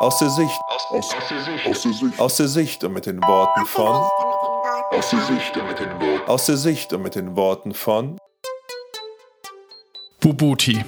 [0.00, 0.58] Aus der Sicht.
[0.66, 1.66] Aus, aus, aus, der Sicht.
[1.66, 2.18] aus der Sicht.
[2.20, 4.08] Aus der Sicht und mit den Worten von.
[4.92, 6.26] Aus der Sicht und mit den Worten.
[6.26, 8.16] Aus der Sicht und mit den Worten von.
[10.20, 10.82] Bubuti.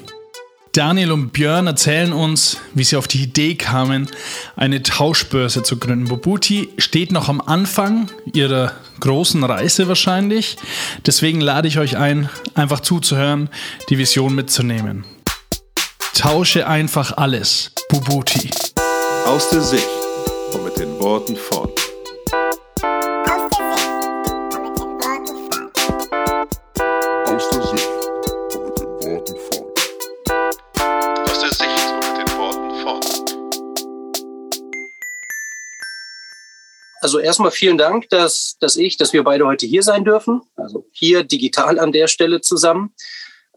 [0.73, 4.09] Daniel und Björn erzählen uns, wie sie auf die Idee kamen,
[4.57, 6.07] eine Tauschbörse zu gründen.
[6.07, 10.57] Bubuti steht noch am Anfang ihrer großen Reise wahrscheinlich.
[11.05, 13.51] Deswegen lade ich euch ein, einfach zuzuhören,
[13.91, 15.05] die Vision mitzunehmen.
[16.15, 17.73] Tausche einfach alles.
[17.91, 18.49] Bubuti.
[19.25, 19.89] Aus der Sicht
[20.53, 21.71] und mit den Worten von.
[27.25, 27.89] Aus der Sicht
[28.55, 29.65] und mit den Worten von.
[31.25, 33.01] Aus der Sicht und mit den Worten von.
[37.01, 40.43] Also erstmal vielen Dank, dass, dass ich, dass wir beide heute hier sein dürfen.
[40.57, 42.95] Also hier digital an der Stelle zusammen.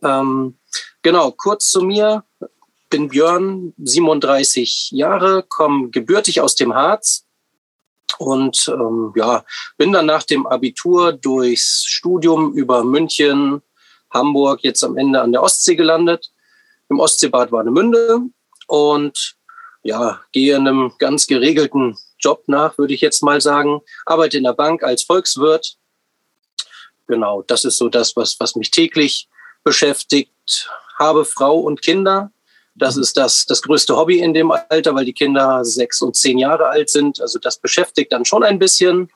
[0.04, 0.60] Ähm,
[1.02, 2.24] genau, kurz zu mir.
[2.90, 7.26] Bin Björn, 37 Jahre, komme gebürtig aus dem Harz
[8.18, 9.44] und ähm, ja,
[9.78, 13.62] bin dann nach dem Abitur durchs Studium über München,
[14.12, 16.32] Hamburg, jetzt am Ende an der Ostsee gelandet.
[16.88, 18.22] Im Ostseebad Warnemünde
[18.68, 19.36] und
[19.82, 23.82] ja, gehe einem ganz geregelten Job nach, würde ich jetzt mal sagen.
[24.06, 25.78] Arbeite in der Bank als Volkswirt.
[27.08, 29.30] Genau, das ist so das, was, was mich täglich
[29.64, 30.70] beschäftigt.
[30.98, 32.32] Habe Frau und Kinder.
[32.76, 36.38] Das ist das, das größte Hobby in dem Alter, weil die Kinder sechs und zehn
[36.38, 37.22] Jahre alt sind.
[37.22, 39.10] Also das beschäftigt dann schon ein bisschen.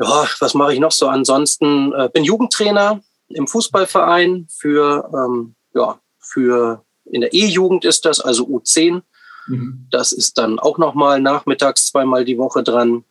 [0.00, 1.06] Ja, was mache ich noch so?
[1.06, 8.20] Ansonsten äh, bin Jugendtrainer im Fußballverein für, ähm, ja, für in der E-Jugend ist das,
[8.20, 9.02] also U10.
[9.46, 9.86] Mhm.
[9.90, 13.04] Das ist dann auch nochmal nachmittags zweimal die Woche dran.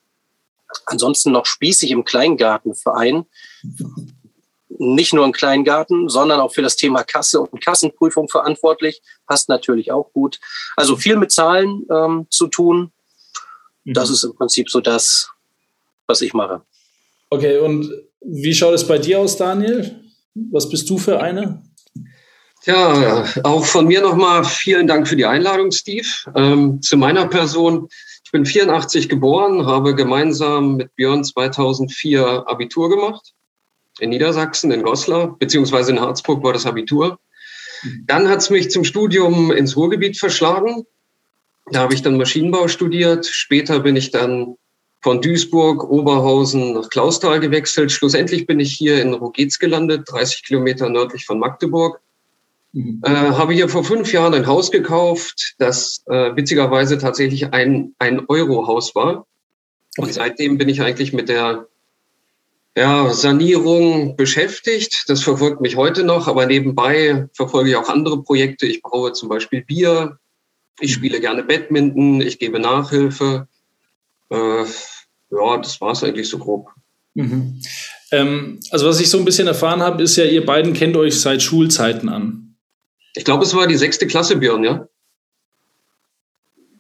[0.86, 3.26] Ansonsten noch spießig im Kleingartenverein
[4.82, 9.02] nicht nur im Kleingarten, sondern auch für das Thema Kasse und Kassenprüfung verantwortlich.
[9.28, 10.40] Passt natürlich auch gut.
[10.76, 12.92] Also viel mit Zahlen ähm, zu tun.
[13.86, 14.16] Das mhm.
[14.16, 15.30] ist im Prinzip so das,
[16.08, 16.62] was ich mache.
[17.30, 20.04] Okay, und wie schaut es bei dir aus, Daniel?
[20.52, 21.62] Was bist du für eine?
[22.66, 26.08] Ja, auch von mir nochmal vielen Dank für die Einladung, Steve.
[26.36, 27.88] Ähm, zu meiner Person.
[28.26, 33.34] Ich bin 84 geboren, habe gemeinsam mit Björn 2004 Abitur gemacht
[34.02, 37.20] in Niedersachsen, in Goslar, beziehungsweise in Harzburg war das Abitur.
[38.06, 40.86] Dann hat es mich zum Studium ins Ruhrgebiet verschlagen.
[41.72, 43.28] Da habe ich dann Maschinenbau studiert.
[43.28, 44.56] Später bin ich dann
[45.02, 47.92] von Duisburg, Oberhausen nach Klausthal gewechselt.
[47.92, 52.02] Schlussendlich bin ich hier in Rogetz gelandet, 30 Kilometer nördlich von Magdeburg.
[52.74, 53.02] Mhm.
[53.04, 58.26] Äh, habe hier vor fünf Jahren ein Haus gekauft, das äh, witzigerweise tatsächlich ein, ein
[58.28, 59.28] Euro-Haus war.
[59.98, 60.08] Okay.
[60.08, 61.68] Und seitdem bin ich eigentlich mit der
[62.76, 65.06] ja, Sanierung beschäftigt.
[65.08, 68.66] Das verfolgt mich heute noch, aber nebenbei verfolge ich auch andere Projekte.
[68.66, 70.18] Ich braue zum Beispiel Bier,
[70.80, 73.48] ich spiele gerne Badminton, ich gebe Nachhilfe.
[74.30, 74.64] Äh,
[75.32, 76.70] ja, das war es eigentlich so grob.
[77.14, 77.62] Mhm.
[78.12, 81.20] Ähm, also was ich so ein bisschen erfahren habe, ist ja, ihr beiden kennt euch
[81.20, 82.56] seit Schulzeiten an.
[83.16, 84.88] Ich glaube, es war die sechste Klasse, Björn, ja?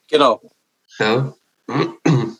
[0.09, 0.41] Genau.
[0.99, 1.33] Ja.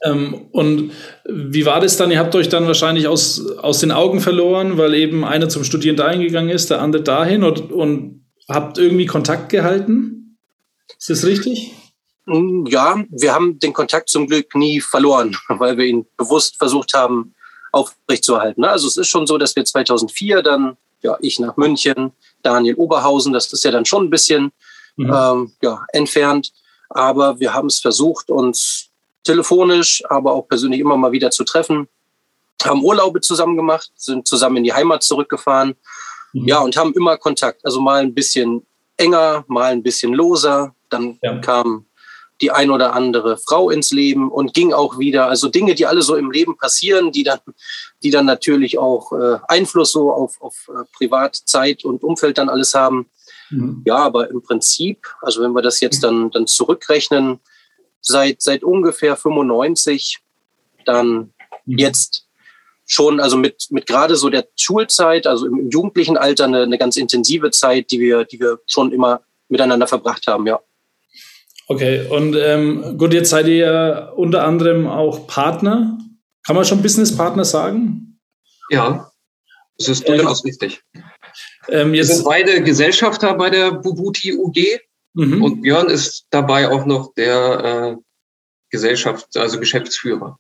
[0.04, 0.92] Ähm, und
[1.26, 2.12] wie war das dann?
[2.12, 5.96] Ihr habt euch dann wahrscheinlich aus, aus den Augen verloren, weil eben einer zum Studieren
[5.96, 10.38] dahin gegangen ist, der andere dahin und, und habt irgendwie Kontakt gehalten?
[10.98, 11.72] Ist das richtig?
[12.26, 16.94] Mm, ja, wir haben den Kontakt zum Glück nie verloren, weil wir ihn bewusst versucht
[16.94, 17.34] haben,
[17.72, 18.66] aufrechtzuerhalten.
[18.66, 22.12] Also es ist schon so, dass wir 2004 dann, ja, ich nach München,
[22.44, 24.52] Daniel Oberhausen, das ist ja dann schon ein bisschen
[24.98, 25.14] mhm.
[25.14, 26.52] ähm, ja, entfernt.
[26.90, 28.91] Aber wir haben es versucht, uns
[29.24, 31.88] telefonisch, aber auch persönlich immer mal wieder zu treffen.
[32.64, 35.76] Haben Urlaube zusammen gemacht, sind zusammen in die Heimat zurückgefahren.
[36.34, 36.48] Mhm.
[36.48, 37.66] Ja, und haben immer Kontakt.
[37.66, 38.66] Also mal ein bisschen
[38.98, 40.76] enger, mal ein bisschen loser.
[40.90, 41.40] Dann ja.
[41.40, 41.86] kam
[42.42, 45.28] die ein oder andere Frau ins Leben und ging auch wieder.
[45.28, 47.40] Also Dinge, die alle so im Leben passieren, die dann,
[48.04, 52.74] die dann natürlich auch äh, Einfluss so auf, auf äh, Privatzeit und Umfeld dann alles
[52.74, 53.10] haben.
[53.52, 53.84] Mhm.
[53.86, 57.40] Ja, aber im Prinzip, also wenn wir das jetzt dann, dann zurückrechnen,
[58.02, 60.20] seit, seit ungefähr 95,
[60.86, 61.34] dann
[61.66, 61.78] mhm.
[61.78, 62.28] jetzt
[62.86, 66.98] schon, also mit, mit gerade so der Schulzeit, also im, jugendlichen Alter eine, eine ganz
[66.98, 70.60] intensive Zeit, die wir, die wir schon immer miteinander verbracht haben, ja.
[71.68, 75.98] Okay, und ähm, gut, jetzt seid ihr ja unter anderem auch Partner.
[76.46, 78.20] Kann man schon Businesspartner sagen?
[78.70, 79.12] Ja,
[79.78, 80.82] das ist durchaus ähm, richtig.
[81.70, 84.82] Ähm, jetzt, wir sind beide Gesellschafter bei der Bubuti UG.
[85.14, 85.44] Mhm.
[85.44, 88.02] Und Björn ist dabei auch noch der äh,
[88.70, 90.38] Gesellschaft, also Geschäftsführer.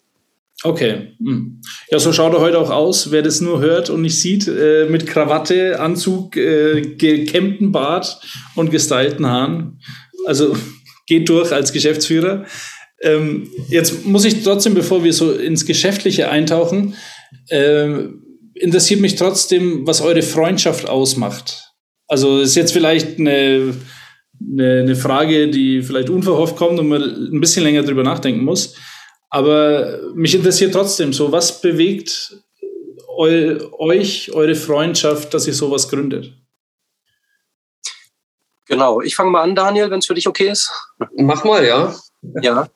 [0.63, 1.13] Okay.
[1.17, 1.61] Hm.
[1.89, 4.85] Ja, so schaut er heute auch aus, wer das nur hört und nicht sieht, äh,
[4.89, 8.21] mit Krawatte, Anzug, äh, gekämmten Bart
[8.55, 9.79] und gestylten Haaren.
[10.25, 10.55] Also
[11.07, 12.45] geht durch als Geschäftsführer.
[13.01, 16.95] Ähm, jetzt muss ich trotzdem, bevor wir so ins Geschäftliche eintauchen,
[17.49, 18.03] äh,
[18.53, 21.71] interessiert mich trotzdem, was eure Freundschaft ausmacht.
[22.07, 23.73] Also ist jetzt vielleicht eine,
[24.51, 28.75] eine, eine Frage, die vielleicht unverhofft kommt und man ein bisschen länger drüber nachdenken muss.
[29.29, 32.37] Aber mich interessiert trotzdem so, was bewegt
[33.07, 36.33] eu, euch, eure Freundschaft, dass ihr sowas gründet?
[38.65, 40.71] Genau, ich fange mal an, Daniel, wenn es für dich okay ist.
[41.15, 41.95] Mach mal, ja.
[42.41, 42.69] Ja.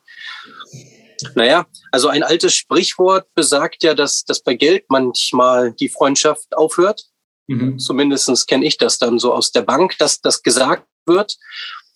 [1.36, 7.06] Naja, also ein altes Sprichwort besagt ja, dass, dass bei Geld manchmal die Freundschaft aufhört.
[7.48, 7.80] Mhm.
[7.80, 11.38] Zumindest kenne ich das dann so aus der Bank, dass das gesagt wird.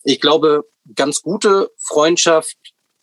[0.02, 0.64] Ich glaube,
[0.94, 2.56] ganz gute Freundschaft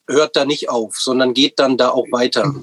[0.07, 2.53] hört da nicht auf, sondern geht dann da auch weiter.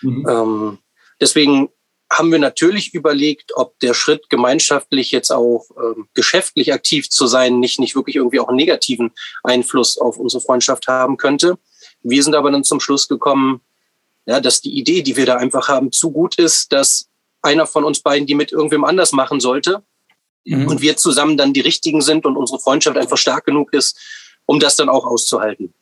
[0.00, 0.26] Mhm.
[0.28, 0.78] Ähm,
[1.20, 1.68] deswegen
[2.10, 7.60] haben wir natürlich überlegt, ob der Schritt gemeinschaftlich jetzt auch ähm, geschäftlich aktiv zu sein,
[7.60, 9.12] nicht, nicht wirklich irgendwie auch einen negativen
[9.42, 11.58] Einfluss auf unsere Freundschaft haben könnte.
[12.02, 13.62] Wir sind aber dann zum Schluss gekommen,
[14.26, 17.08] ja, dass die Idee, die wir da einfach haben, zu gut ist, dass
[17.42, 19.82] einer von uns beiden die mit irgendwem anders machen sollte
[20.44, 20.68] mhm.
[20.68, 23.98] und wir zusammen dann die Richtigen sind und unsere Freundschaft einfach stark genug ist,
[24.46, 25.74] um das dann auch auszuhalten.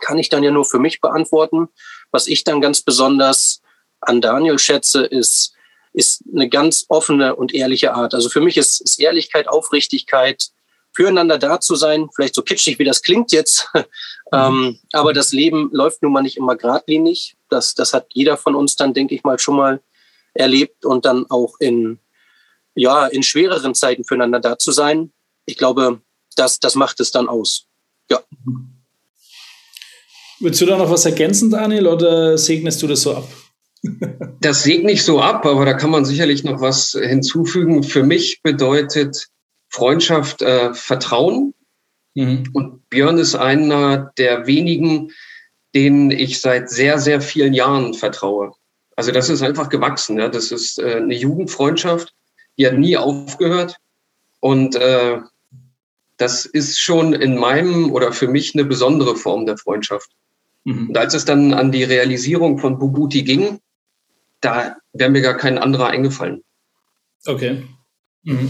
[0.01, 1.69] Kann ich dann ja nur für mich beantworten.
[2.12, 3.62] Was ich dann ganz besonders
[4.01, 5.53] an Daniel schätze, ist,
[5.94, 8.13] ist eine ganz offene und ehrliche Art.
[8.13, 10.50] Also für mich ist, ist Ehrlichkeit, Aufrichtigkeit,
[10.94, 13.69] füreinander da zu sein, vielleicht so kitschig, wie das klingt jetzt.
[13.74, 13.83] Mhm.
[14.33, 17.38] ähm, aber das Leben läuft nun mal nicht immer geradlinig.
[17.50, 19.81] Das, das hat jeder von uns dann, denke ich mal, schon mal
[20.33, 22.00] erlebt und dann auch in,
[22.75, 25.12] ja, in schwereren Zeiten füreinander da zu sein.
[25.45, 26.01] Ich glaube,
[26.36, 27.68] das, das macht es dann aus.
[28.09, 28.21] Ja.
[30.41, 33.27] Willst du da noch was ergänzen, Daniel, oder segnest du das so ab?
[34.41, 37.83] Das segne ich so ab, aber da kann man sicherlich noch was hinzufügen.
[37.83, 39.27] Für mich bedeutet
[39.69, 41.53] Freundschaft äh, Vertrauen.
[42.15, 42.49] Mhm.
[42.53, 45.11] Und Björn ist einer der wenigen,
[45.75, 48.53] denen ich seit sehr, sehr vielen Jahren vertraue.
[48.95, 50.17] Also das ist einfach gewachsen.
[50.17, 50.27] Ja?
[50.27, 52.13] Das ist äh, eine Jugendfreundschaft,
[52.57, 53.75] die hat nie aufgehört.
[54.39, 55.19] Und äh,
[56.17, 60.09] das ist schon in meinem oder für mich eine besondere Form der Freundschaft.
[60.63, 60.90] Mhm.
[60.90, 63.60] Und als es dann an die Realisierung von Bubuti ging,
[64.42, 66.44] da wäre mir gar kein anderer eingefallen.
[67.25, 67.63] Okay.
[68.24, 68.50] Mhm.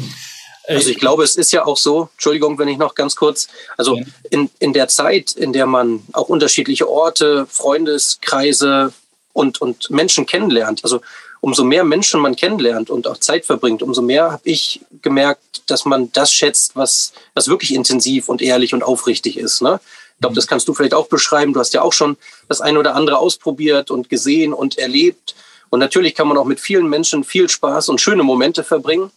[0.67, 3.47] Also ich glaube, es ist ja auch so, Entschuldigung, wenn ich noch ganz kurz,
[3.77, 4.03] also ja.
[4.29, 8.93] in, in der Zeit, in der man auch unterschiedliche Orte, Freundeskreise
[9.33, 11.01] und, und Menschen kennenlernt, also
[11.41, 15.85] umso mehr Menschen man kennenlernt und auch Zeit verbringt, umso mehr habe ich gemerkt, dass
[15.85, 19.61] man das schätzt, was, was wirklich intensiv und ehrlich und aufrichtig ist.
[19.61, 19.79] Ne?
[20.21, 21.51] Ich glaube, das kannst du vielleicht auch beschreiben.
[21.51, 22.15] Du hast ja auch schon
[22.47, 25.33] das eine oder andere ausprobiert und gesehen und erlebt.
[25.71, 29.09] Und natürlich kann man auch mit vielen Menschen viel Spaß und schöne Momente verbringen.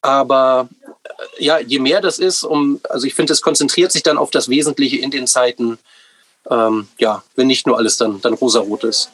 [0.00, 0.70] Aber
[1.04, 4.30] äh, ja, je mehr das ist, um, also ich finde, es konzentriert sich dann auf
[4.30, 5.76] das Wesentliche in den Zeiten,
[6.50, 9.10] ähm, ja, wenn nicht nur alles dann, dann rosarot ist.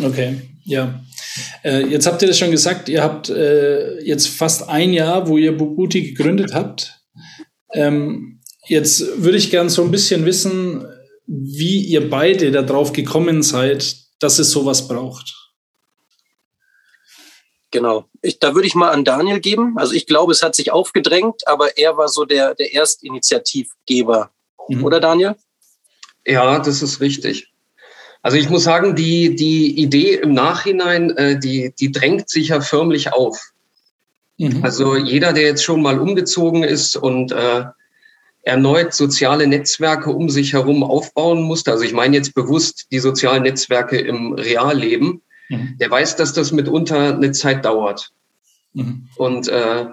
[0.00, 1.00] Okay, ja.
[1.64, 5.38] Äh, jetzt habt ihr das schon gesagt, ihr habt äh, jetzt fast ein Jahr, wo
[5.38, 7.00] ihr Bubuti gegründet habt.
[7.72, 8.39] Ähm,
[8.70, 10.86] jetzt würde ich gern so ein bisschen wissen,
[11.26, 15.36] wie ihr beide darauf gekommen seid, dass es sowas braucht.
[17.72, 18.06] Genau.
[18.22, 19.74] Ich, da würde ich mal an Daniel geben.
[19.76, 24.30] Also ich glaube, es hat sich aufgedrängt, aber er war so der, der Erstinitiativgeber.
[24.68, 24.84] Mhm.
[24.84, 25.36] Oder Daniel?
[26.26, 27.52] Ja, das ist richtig.
[28.22, 32.60] Also ich muss sagen, die, die Idee im Nachhinein, äh, die, die drängt sich ja
[32.60, 33.40] förmlich auf.
[34.36, 34.62] Mhm.
[34.62, 37.64] Also jeder, der jetzt schon mal umgezogen ist und äh,
[38.42, 43.42] erneut soziale Netzwerke um sich herum aufbauen musste, also ich meine jetzt bewusst die sozialen
[43.42, 45.76] Netzwerke im Realleben, Mhm.
[45.78, 48.10] Der weiß, dass das mitunter eine Zeit dauert.
[48.72, 49.08] Mhm.
[49.16, 49.86] Und äh,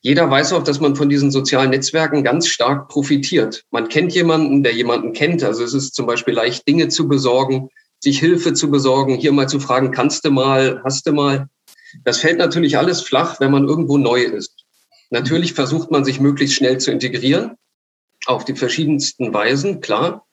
[0.00, 3.64] jeder weiß auch, dass man von diesen sozialen Netzwerken ganz stark profitiert.
[3.70, 5.44] Man kennt jemanden, der jemanden kennt.
[5.44, 7.68] Also es ist zum Beispiel leicht, Dinge zu besorgen,
[8.00, 11.48] sich Hilfe zu besorgen, hier mal zu fragen, kannst du mal, hast du mal.
[12.04, 14.64] Das fällt natürlich alles flach, wenn man irgendwo neu ist.
[15.10, 17.52] Natürlich versucht man sich möglichst schnell zu integrieren,
[18.26, 20.26] auf die verschiedensten Weisen, klar.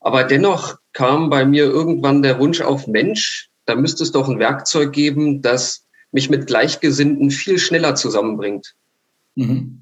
[0.00, 4.38] Aber dennoch kam bei mir irgendwann der Wunsch auf Mensch, da müsste es doch ein
[4.38, 8.74] Werkzeug geben, das mich mit Gleichgesinnten viel schneller zusammenbringt.
[9.34, 9.80] Mhm.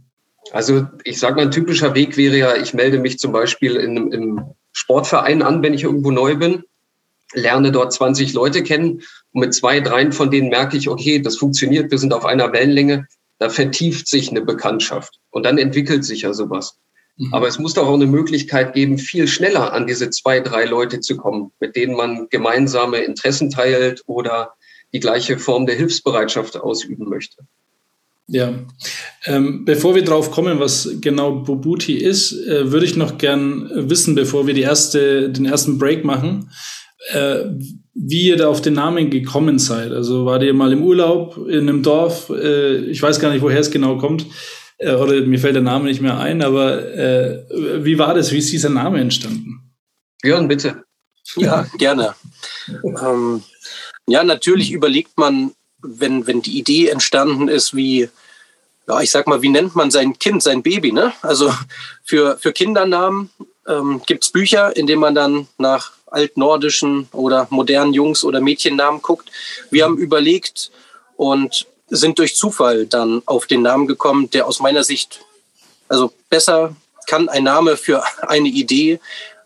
[0.51, 4.13] Also ich sage mal, ein typischer Weg wäre ja, ich melde mich zum Beispiel in,
[4.13, 6.65] im Sportverein an, wenn ich irgendwo neu bin.
[7.35, 11.37] lerne dort 20 Leute kennen und mit zwei, dreien von denen merke ich, okay, das
[11.37, 13.07] funktioniert, wir sind auf einer Wellenlänge,
[13.39, 16.79] da vertieft sich eine Bekanntschaft und dann entwickelt sich ja sowas.
[17.17, 17.35] Mhm.
[17.35, 21.01] Aber es muss doch auch eine Möglichkeit geben, viel schneller an diese zwei, drei Leute
[21.01, 24.55] zu kommen, mit denen man gemeinsame Interessen teilt oder
[24.93, 27.45] die gleiche Form der Hilfsbereitschaft ausüben möchte.
[28.29, 28.55] Ja,
[29.27, 34.15] ähm, bevor wir drauf kommen, was genau Bobuti ist, äh, würde ich noch gern wissen,
[34.15, 36.51] bevor wir die erste, den ersten Break machen,
[37.11, 37.45] äh,
[37.95, 39.93] wie ihr da auf den Namen gekommen seid.
[39.93, 42.31] Also wart ihr mal im Urlaub in einem Dorf?
[42.31, 44.27] Äh, ich weiß gar nicht, woher es genau kommt.
[44.83, 47.45] Äh, oder mir fällt der Name nicht mehr ein, aber äh,
[47.85, 48.33] wie war das?
[48.33, 49.61] Wie ist dieser Name entstanden?
[50.23, 50.85] Björn, bitte.
[51.37, 52.15] Ja, gerne.
[52.85, 53.43] ähm,
[54.07, 58.09] ja, natürlich überlegt man, wenn, wenn die Idee entstanden ist, wie,
[58.89, 61.13] ja, ich sag mal, wie nennt man sein Kind, sein Baby, ne?
[61.23, 61.53] Also
[62.05, 63.31] für, für Kindernamen
[63.69, 69.01] ähm, gibt es Bücher, in denen man dann nach altnordischen oder modernen Jungs- oder Mädchennamen
[69.01, 69.31] guckt.
[69.71, 70.71] Wir haben überlegt
[71.17, 75.21] und sind durch Zufall dann auf den Namen gekommen, der aus meiner Sicht,
[75.89, 76.75] also besser
[77.07, 78.99] kann ein Name für eine Idee,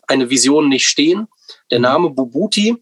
[0.06, 1.26] eine Vision nicht stehen.
[1.70, 2.76] Der Name Bubuti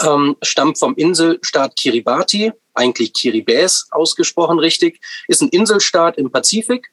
[0.00, 6.90] ähm, stammt vom Inselstaat Kiribati, eigentlich Kiribati ausgesprochen richtig, ist ein Inselstaat im Pazifik,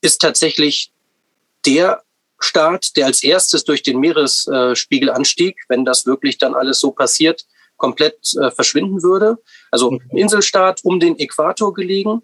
[0.00, 0.92] ist tatsächlich
[1.64, 2.04] der
[2.38, 7.44] Staat, der als erstes durch den Meeresspiegelanstieg, wenn das wirklich dann alles so passiert,
[7.76, 9.38] komplett äh, verschwinden würde.
[9.70, 12.22] Also ein Inselstaat um den Äquator gelegen.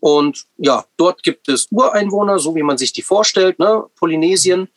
[0.00, 3.84] Und ja, dort gibt es Ureinwohner, so wie man sich die vorstellt, ne?
[3.96, 4.68] Polynesien,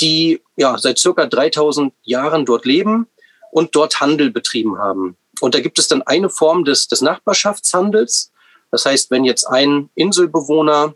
[0.00, 3.06] die ja seit circa 3000 Jahren dort leben
[3.50, 5.16] und dort Handel betrieben haben.
[5.40, 8.32] Und da gibt es dann eine Form des, des Nachbarschaftshandels.
[8.70, 10.94] Das heißt, wenn jetzt ein Inselbewohner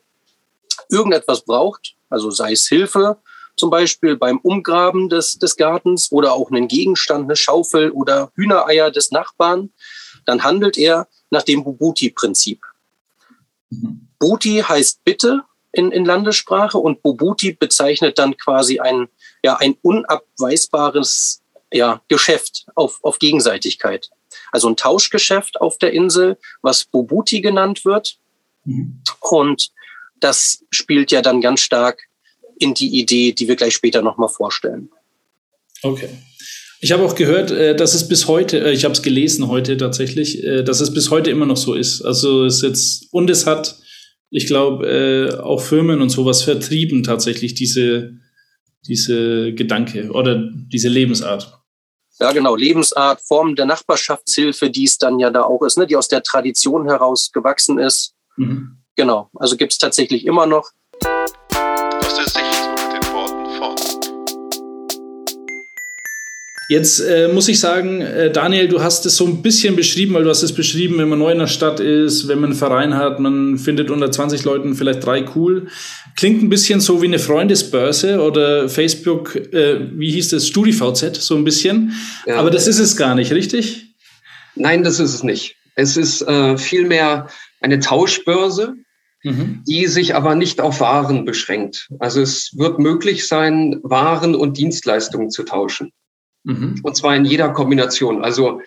[0.91, 3.19] irgendetwas braucht, also sei es Hilfe,
[3.61, 8.91] zum Beispiel beim Umgraben des, des Gartens oder auch einen Gegenstand, eine Schaufel oder Hühnereier
[8.91, 9.71] des Nachbarn,
[10.25, 12.61] dann handelt er nach dem Bubuti-Prinzip.
[14.19, 19.09] Buti heißt Bitte in, in Landessprache und Bubuti bezeichnet dann quasi ein,
[19.45, 24.11] ja, ein unabweisbares ja, Geschäft auf, auf Gegenseitigkeit.
[24.51, 28.19] Also ein Tauschgeschäft auf der Insel, was Bubuti genannt wird.
[28.65, 29.03] Mhm.
[29.21, 29.71] Und
[30.19, 32.10] das spielt ja dann ganz stark
[32.61, 34.91] in die Idee, die wir gleich später nochmal vorstellen.
[35.83, 36.11] Okay.
[36.83, 39.77] Ich habe auch gehört, äh, dass es bis heute, äh, ich habe es gelesen heute
[39.77, 42.03] tatsächlich, äh, dass es bis heute immer noch so ist.
[42.03, 43.79] Also es jetzt, und es hat,
[44.31, 48.13] ich glaube, auch Firmen und sowas vertrieben tatsächlich diese,
[48.87, 51.59] diese Gedanke oder diese Lebensart.
[52.21, 55.97] Ja, genau, Lebensart, Form der Nachbarschaftshilfe, die es dann ja da auch ist, ne, die
[55.97, 58.15] aus der Tradition heraus gewachsen ist.
[58.37, 58.79] Mhm.
[58.95, 60.71] Genau, also gibt es tatsächlich immer noch.
[61.03, 62.27] Aus der
[66.71, 70.23] Jetzt äh, muss ich sagen, äh, Daniel, du hast es so ein bisschen beschrieben, weil
[70.23, 72.95] du hast es beschrieben, wenn man neu in der Stadt ist, wenn man einen Verein
[72.95, 75.67] hat, man findet unter 20 Leuten vielleicht drei cool.
[76.15, 81.35] Klingt ein bisschen so wie eine Freundesbörse oder Facebook, äh, wie hieß das, StudiVZ, so
[81.35, 81.93] ein bisschen.
[82.25, 82.37] Ja.
[82.37, 83.97] Aber das ist es gar nicht, richtig?
[84.55, 85.57] Nein, das ist es nicht.
[85.75, 87.27] Es ist äh, vielmehr
[87.61, 88.75] eine Tauschbörse,
[89.25, 89.65] mhm.
[89.67, 91.89] die sich aber nicht auf Waren beschränkt.
[91.99, 95.91] Also es wird möglich sein, Waren und Dienstleistungen zu tauschen.
[96.45, 96.81] Mhm.
[96.83, 98.23] Und zwar in jeder Kombination.
[98.23, 98.61] Also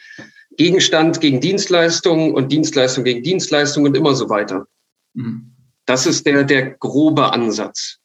[0.58, 4.68] Gegenstand gegen Dienstleistung und Dienstleistung gegen Dienstleistung und immer so weiter.
[5.14, 5.52] Mhm.
[5.86, 8.00] Das ist der, der grobe Ansatz.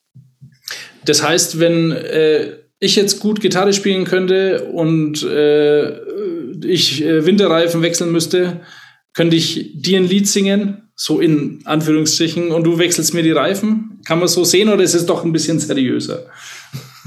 [1.04, 5.98] Das heißt, wenn äh, ich jetzt gut Gitarre spielen könnte und äh,
[6.66, 8.60] ich äh, Winterreifen wechseln müsste,
[9.14, 14.00] könnte ich dir ein Lied singen, so in Anführungsstrichen, und du wechselst mir die Reifen?
[14.04, 16.26] Kann man so sehen oder ist es doch ein bisschen seriöser?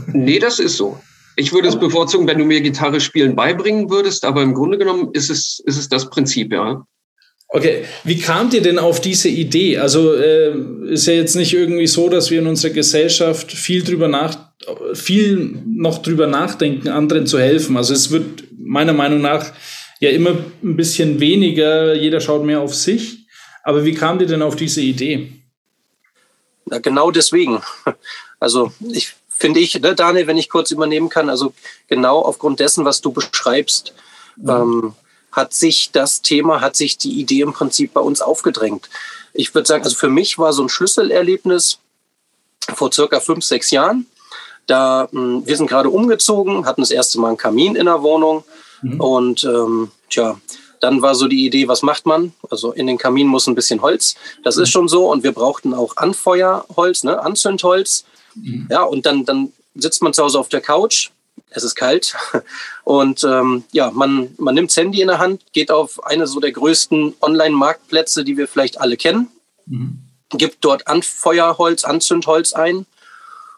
[0.07, 0.99] Nee, das ist so.
[1.35, 5.09] Ich würde es bevorzugen, wenn du mir Gitarre spielen beibringen würdest, aber im Grunde genommen
[5.13, 6.85] ist es, ist es das Prinzip, ja.
[7.53, 9.77] Okay, wie kamt ihr denn auf diese Idee?
[9.77, 10.55] Also äh,
[10.87, 14.37] ist ja jetzt nicht irgendwie so, dass wir in unserer Gesellschaft viel drüber nach,
[14.93, 17.75] viel noch drüber nachdenken, anderen zu helfen.
[17.75, 19.51] Also es wird meiner Meinung nach
[19.99, 21.93] ja immer ein bisschen weniger.
[21.93, 23.27] Jeder schaut mehr auf sich.
[23.63, 25.33] Aber wie kamt ihr denn auf diese Idee?
[26.65, 27.61] Na, genau deswegen.
[28.43, 31.53] Also ich finde ich, ne, Daniel, wenn ich kurz übernehmen kann, also
[31.87, 33.93] genau aufgrund dessen, was du beschreibst,
[34.37, 34.49] mhm.
[34.49, 34.93] ähm,
[35.31, 38.89] hat sich das Thema, hat sich die Idee im Prinzip bei uns aufgedrängt.
[39.33, 41.79] Ich würde sagen, also für mich war so ein Schlüsselerlebnis
[42.75, 44.05] vor circa fünf, sechs Jahren.
[44.67, 48.03] Da, mh, hm, wir sind gerade umgezogen, hatten das erste Mal einen Kamin in der
[48.03, 48.43] Wohnung
[48.83, 49.01] mhm.
[49.01, 50.39] und ähm, tja,
[50.81, 52.33] dann war so die Idee, was macht man?
[52.49, 54.15] Also in den Kamin muss ein bisschen Holz.
[54.43, 54.71] Das ist mhm.
[54.71, 55.11] schon so.
[55.11, 57.21] Und wir brauchten auch Anfeuerholz, ne?
[57.21, 58.03] Anzündholz.
[58.35, 58.67] Mhm.
[58.69, 61.09] Ja, und dann, dann sitzt man zu Hause auf der Couch,
[61.49, 62.15] es ist kalt
[62.83, 66.39] und ähm, ja, man, man nimmt das Handy in der Hand, geht auf eine so
[66.39, 69.29] der größten Online-Marktplätze, die wir vielleicht alle kennen,
[69.65, 69.99] mhm.
[70.31, 72.85] gibt dort Anfeuerholz, Anzündholz ein.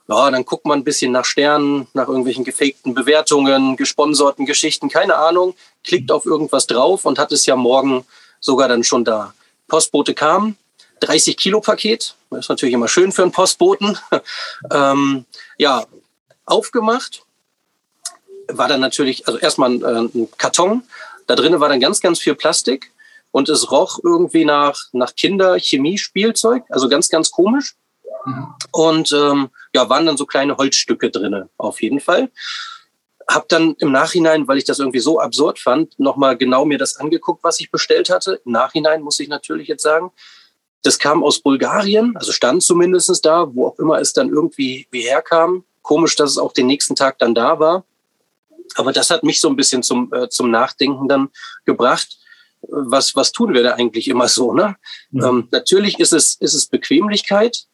[0.10, 5.16] Ja, dann guckt man ein bisschen nach Sternen, nach irgendwelchen gefakten Bewertungen, gesponserten Geschichten, keine
[5.16, 8.06] Ahnung, klickt auf irgendwas drauf und hat es ja morgen
[8.42, 9.34] sogar dann schon da.
[9.70, 10.58] Postbote kam,
[11.00, 13.98] 30 Kilo Paket, ist natürlich immer schön für einen Postboten.
[14.72, 15.26] ähm,
[15.58, 15.86] ja,
[16.46, 17.24] aufgemacht,
[18.48, 20.84] war dann natürlich, also erstmal ein, äh, ein Karton,
[21.28, 22.92] da drinnen war dann ganz, ganz viel Plastik
[23.32, 27.76] und es roch irgendwie nach, nach Kinder-Chemie-Spielzeug, also ganz, ganz komisch.
[28.26, 28.48] Mhm.
[28.72, 32.30] Und ähm, ja, waren dann so kleine Holzstücke drinne, auf jeden Fall.
[33.28, 36.98] Hab dann im Nachhinein, weil ich das irgendwie so absurd fand, nochmal genau mir das
[36.98, 38.42] angeguckt, was ich bestellt hatte.
[38.46, 40.12] Im Nachhinein muss ich natürlich jetzt sagen,
[40.84, 45.02] das kam aus Bulgarien, also stand zumindestens da, wo auch immer es dann irgendwie wie
[45.02, 45.64] herkam.
[45.82, 47.86] Komisch, dass es auch den nächsten Tag dann da war.
[48.76, 51.30] Aber das hat mich so ein bisschen zum, äh, zum Nachdenken dann
[51.66, 52.18] gebracht.
[52.62, 54.54] Was, was tun wir da eigentlich immer so?
[54.54, 54.76] Ne?
[55.12, 55.30] Ja.
[55.30, 57.66] Ähm, natürlich ist es, ist es Bequemlichkeit.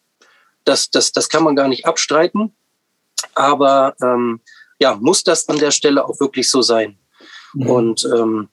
[0.65, 2.55] Das, das, das kann man gar nicht abstreiten.
[3.35, 4.41] Aber ähm,
[4.79, 6.97] ja, muss das an der Stelle auch wirklich so sein?
[7.53, 7.69] Mhm.
[7.69, 8.49] Und ähm,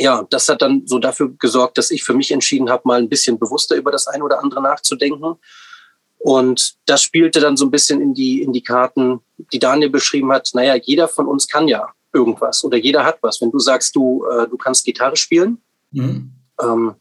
[0.00, 3.08] ja, das hat dann so dafür gesorgt, dass ich für mich entschieden habe, mal ein
[3.08, 5.36] bisschen bewusster über das eine oder andere nachzudenken.
[6.18, 9.20] Und das spielte dann so ein bisschen in die, in die Karten,
[9.52, 10.50] die Daniel beschrieben hat.
[10.54, 13.40] Naja, jeder von uns kann ja irgendwas oder jeder hat was.
[13.40, 15.58] Wenn du sagst, du, äh, du kannst Gitarre spielen,
[15.92, 16.32] mhm.
[16.60, 16.94] ähm,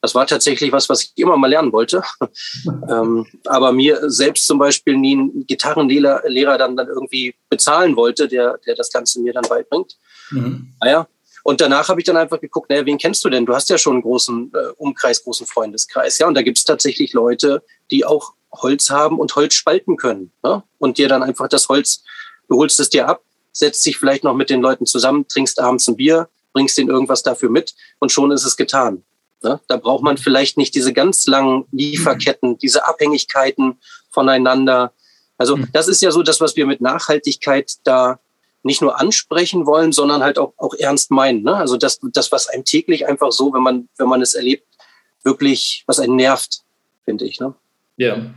[0.00, 2.02] das war tatsächlich was, was ich immer mal lernen wollte.
[2.90, 8.28] ähm, aber mir selbst zum Beispiel nie einen Gitarrenlehrer Lehrer dann, dann irgendwie bezahlen wollte,
[8.28, 9.96] der, der das Ganze mir dann beibringt.
[10.30, 10.74] Mhm.
[10.80, 11.06] Naja,
[11.44, 13.44] und danach habe ich dann einfach geguckt, naja, wen kennst du denn?
[13.44, 16.18] Du hast ja schon einen großen äh, Umkreis, großen Freundeskreis.
[16.18, 20.32] Ja, und da gibt es tatsächlich Leute, die auch Holz haben und Holz spalten können.
[20.42, 20.62] Ne?
[20.78, 22.02] Und dir dann einfach das Holz,
[22.48, 23.22] du holst es dir ab,
[23.52, 27.22] setzt dich vielleicht noch mit den Leuten zusammen, trinkst abends ein Bier, bringst denen irgendwas
[27.22, 29.04] dafür mit und schon ist es getan.
[29.42, 29.60] Ne?
[29.68, 34.94] Da braucht man vielleicht nicht diese ganz langen Lieferketten, diese Abhängigkeiten voneinander.
[35.36, 35.68] Also mhm.
[35.74, 38.18] das ist ja so das, was wir mit Nachhaltigkeit da
[38.64, 41.42] nicht nur ansprechen wollen, sondern halt auch, auch ernst meinen.
[41.42, 41.54] Ne?
[41.54, 44.66] Also das, das, was einem täglich einfach so, wenn man, wenn man es erlebt,
[45.22, 46.60] wirklich, was einen nervt,
[47.04, 47.40] finde ich.
[47.40, 47.54] Ne?
[47.96, 48.34] Ja,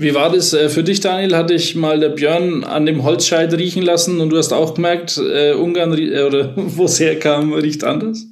[0.00, 1.34] wie war das äh, für dich, Daniel?
[1.34, 5.18] Hatte ich mal der Björn an dem Holzscheit riechen lassen und du hast auch gemerkt,
[5.18, 8.24] äh, Ungarn äh, oder wo es herkam, riecht anders?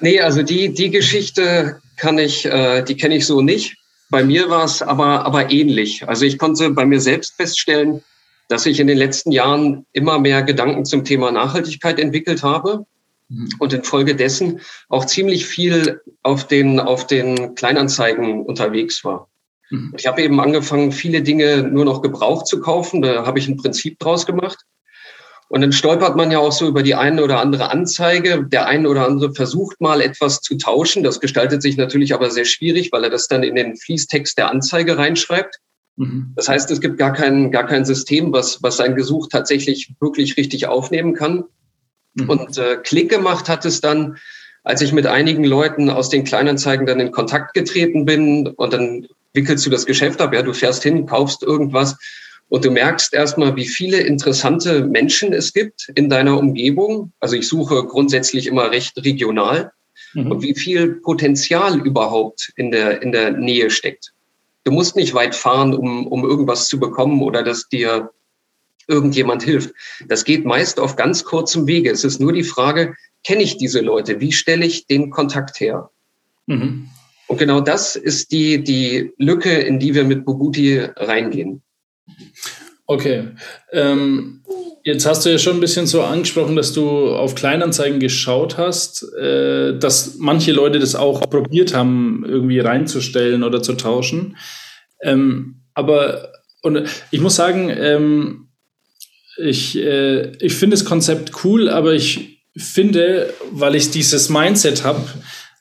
[0.00, 3.74] Nee, also die, die Geschichte kann ich, äh, die kenne ich so nicht.
[4.10, 6.06] Bei mir war es aber, aber ähnlich.
[6.06, 8.02] Also ich konnte bei mir selbst feststellen,
[8.48, 12.86] dass ich in den letzten Jahren immer mehr Gedanken zum Thema Nachhaltigkeit entwickelt habe
[13.28, 13.48] mhm.
[13.58, 19.28] und infolgedessen auch ziemlich viel auf den, auf den Kleinanzeigen unterwegs war.
[19.70, 19.94] Mhm.
[19.96, 23.02] Ich habe eben angefangen, viele Dinge nur noch gebraucht zu kaufen.
[23.02, 24.58] Da habe ich ein Prinzip draus gemacht.
[25.48, 28.44] Und dann stolpert man ja auch so über die eine oder andere Anzeige.
[28.48, 31.04] Der eine oder andere versucht mal etwas zu tauschen.
[31.04, 34.50] Das gestaltet sich natürlich aber sehr schwierig, weil er das dann in den Fließtext der
[34.50, 35.60] Anzeige reinschreibt.
[35.96, 36.32] Mhm.
[36.36, 40.36] Das heißt, es gibt gar kein, gar kein System, was, was sein Gesuch tatsächlich wirklich
[40.36, 41.44] richtig aufnehmen kann.
[42.14, 42.30] Mhm.
[42.30, 44.16] Und äh, Klick gemacht hat es dann,
[44.62, 49.06] als ich mit einigen Leuten aus den Kleinanzeigen dann in Kontakt getreten bin und dann
[49.32, 51.96] wickelst du das Geschäft ab, ja, du fährst hin, kaufst irgendwas
[52.48, 57.12] und du merkst erstmal, wie viele interessante Menschen es gibt in deiner Umgebung.
[57.20, 59.72] Also ich suche grundsätzlich immer recht regional
[60.14, 60.32] mhm.
[60.32, 64.12] und wie viel Potenzial überhaupt in der, in der Nähe steckt.
[64.66, 68.10] Du musst nicht weit fahren, um, um irgendwas zu bekommen oder dass dir
[68.88, 69.72] irgendjemand hilft.
[70.08, 71.88] Das geht meist auf ganz kurzem Wege.
[71.88, 74.18] Es ist nur die Frage, kenne ich diese Leute?
[74.18, 75.90] Wie stelle ich den Kontakt her?
[76.46, 76.88] Mhm.
[77.28, 81.62] Und genau das ist die, die Lücke, in die wir mit Bobuti reingehen.
[82.86, 83.30] Okay.
[83.72, 84.44] Ähm,
[84.84, 89.02] jetzt hast du ja schon ein bisschen so angesprochen, dass du auf Kleinanzeigen geschaut hast,
[89.14, 94.36] äh, dass manche Leute das auch probiert haben, irgendwie reinzustellen oder zu tauschen.
[95.02, 98.48] Ähm, aber und ich muss sagen, ähm,
[99.36, 105.04] ich, äh, ich finde das Konzept cool, aber ich finde, weil ich dieses Mindset habe,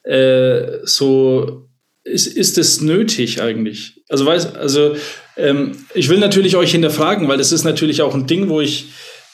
[0.04, 1.70] äh, so
[2.04, 4.04] ist, ist es nötig eigentlich?
[4.08, 4.96] Also weiß, also
[5.38, 8.88] ähm, ich will natürlich euch hinterfragen, weil das ist natürlich auch ein Ding, wo ich,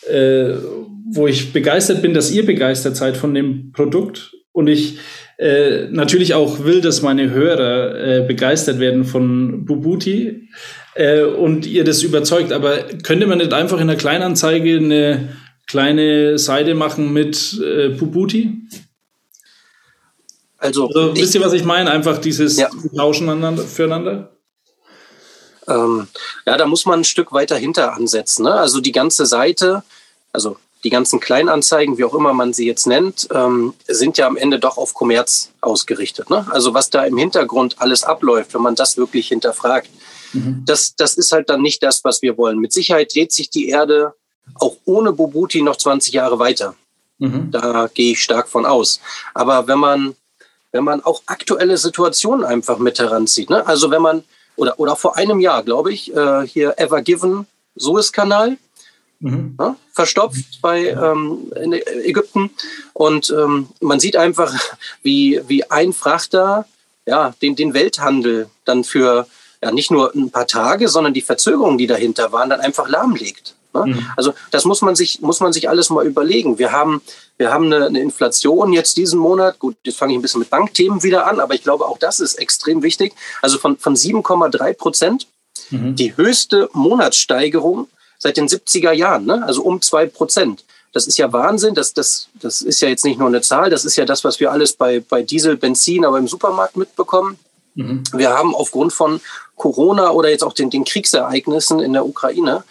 [0.09, 0.53] äh,
[1.11, 4.97] wo ich begeistert bin, dass ihr begeistert seid von dem Produkt und ich
[5.37, 10.49] äh, natürlich auch will, dass meine Hörer äh, begeistert werden von Bubuti
[10.95, 12.51] äh, und ihr das überzeugt.
[12.51, 15.29] Aber könnte man nicht einfach in einer Kleinanzeige eine
[15.67, 18.53] kleine Seite machen mit äh, Bubuti?
[20.57, 21.89] Also, also wisst ihr, was ich meine?
[21.89, 22.69] Einfach dieses ja.
[22.95, 24.37] Tauschen füreinander?
[25.67, 26.07] Ähm,
[26.45, 28.43] ja, da muss man ein Stück weiter hinter ansetzen.
[28.43, 28.53] Ne?
[28.53, 29.83] Also die ganze Seite,
[30.33, 34.37] also die ganzen Kleinanzeigen, wie auch immer man sie jetzt nennt, ähm, sind ja am
[34.37, 36.29] Ende doch auf Kommerz ausgerichtet.
[36.29, 36.47] Ne?
[36.49, 39.89] Also was da im Hintergrund alles abläuft, wenn man das wirklich hinterfragt,
[40.33, 40.63] mhm.
[40.65, 42.57] das, das ist halt dann nicht das, was wir wollen.
[42.57, 44.13] Mit Sicherheit dreht sich die Erde
[44.55, 46.75] auch ohne Bobuti noch 20 Jahre weiter.
[47.19, 47.51] Mhm.
[47.51, 48.99] Da gehe ich stark von aus.
[49.33, 50.15] Aber wenn man,
[50.71, 53.65] wenn man auch aktuelle Situationen einfach mit heranzieht, ne?
[53.67, 54.23] also wenn man,
[54.55, 58.57] oder, oder vor einem Jahr, glaube ich, äh, hier Ever Given Suezkanal,
[59.19, 59.55] mhm.
[59.59, 62.51] ja, verstopft bei ähm, in Ägypten.
[62.93, 64.53] Und ähm, man sieht einfach,
[65.01, 66.65] wie, wie ein Frachter
[67.05, 69.27] ja, den, den Welthandel dann für
[69.63, 73.55] ja, nicht nur ein paar Tage, sondern die Verzögerungen, die dahinter waren, dann einfach lahmlegt.
[73.73, 73.85] Ne?
[73.87, 74.05] Mhm.
[74.15, 76.57] Also das muss man sich muss man sich alles mal überlegen.
[76.59, 77.01] Wir haben
[77.37, 79.59] wir haben eine, eine Inflation jetzt diesen Monat.
[79.59, 82.19] Gut, jetzt fange ich ein bisschen mit Bankthemen wieder an, aber ich glaube auch das
[82.19, 83.13] ist extrem wichtig.
[83.41, 85.27] Also von von 7,3 Prozent,
[85.69, 85.95] mhm.
[85.95, 89.25] die höchste Monatssteigerung seit den 70er Jahren.
[89.25, 89.43] Ne?
[89.45, 90.63] Also um zwei Prozent.
[90.93, 91.73] Das ist ja Wahnsinn.
[91.73, 93.69] Das, das, das ist ja jetzt nicht nur eine Zahl.
[93.69, 97.39] Das ist ja das, was wir alles bei, bei Diesel, Benzin, aber im Supermarkt mitbekommen.
[97.75, 98.03] Mhm.
[98.13, 99.21] Wir haben aufgrund von
[99.55, 102.63] Corona oder jetzt auch den, den Kriegsereignissen in der Ukraine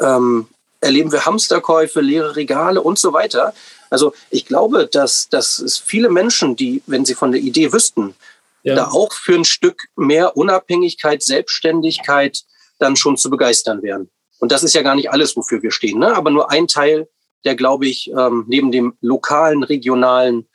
[0.00, 0.48] ähm,
[0.80, 3.54] erleben wir Hamsterkäufe, leere Regale und so weiter.
[3.90, 8.14] Also ich glaube, dass, dass es viele Menschen, die, wenn sie von der Idee wüssten,
[8.62, 8.74] ja.
[8.74, 12.42] da auch für ein Stück mehr Unabhängigkeit, Selbstständigkeit
[12.78, 14.10] dann schon zu begeistern wären.
[14.38, 16.14] Und das ist ja gar nicht alles, wofür wir stehen, ne?
[16.14, 17.08] aber nur ein Teil,
[17.44, 20.48] der, glaube ich, ähm, neben dem lokalen, regionalen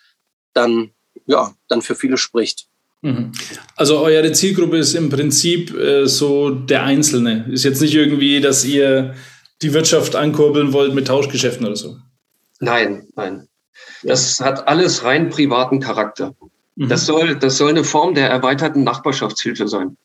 [0.54, 0.92] dann,
[1.26, 2.69] ja, dann für viele spricht.
[3.02, 3.32] Mhm.
[3.76, 7.46] Also eure Zielgruppe ist im Prinzip äh, so der Einzelne.
[7.52, 9.16] Ist jetzt nicht irgendwie, dass ihr
[9.62, 11.98] die Wirtschaft ankurbeln wollt mit Tauschgeschäften oder so.
[12.60, 13.48] Nein, nein.
[14.04, 16.36] Das hat alles rein privaten Charakter.
[16.76, 16.90] Mhm.
[16.90, 19.98] Das, soll, das soll eine Form der erweiterten Nachbarschaftshilfe sein.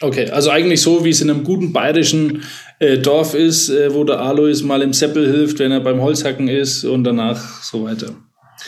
[0.00, 2.42] Okay, also eigentlich so, wie es in einem guten bayerischen
[2.80, 6.48] äh, Dorf ist, äh, wo der Alois mal im Seppel hilft, wenn er beim Holzhacken
[6.48, 8.14] ist und danach so weiter.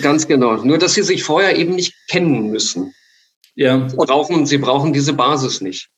[0.01, 0.57] Ganz genau.
[0.65, 2.95] Nur, dass sie sich vorher eben nicht kennen müssen.
[3.59, 3.89] Ja.
[3.89, 5.91] Sie brauchen, sie brauchen diese Basis nicht.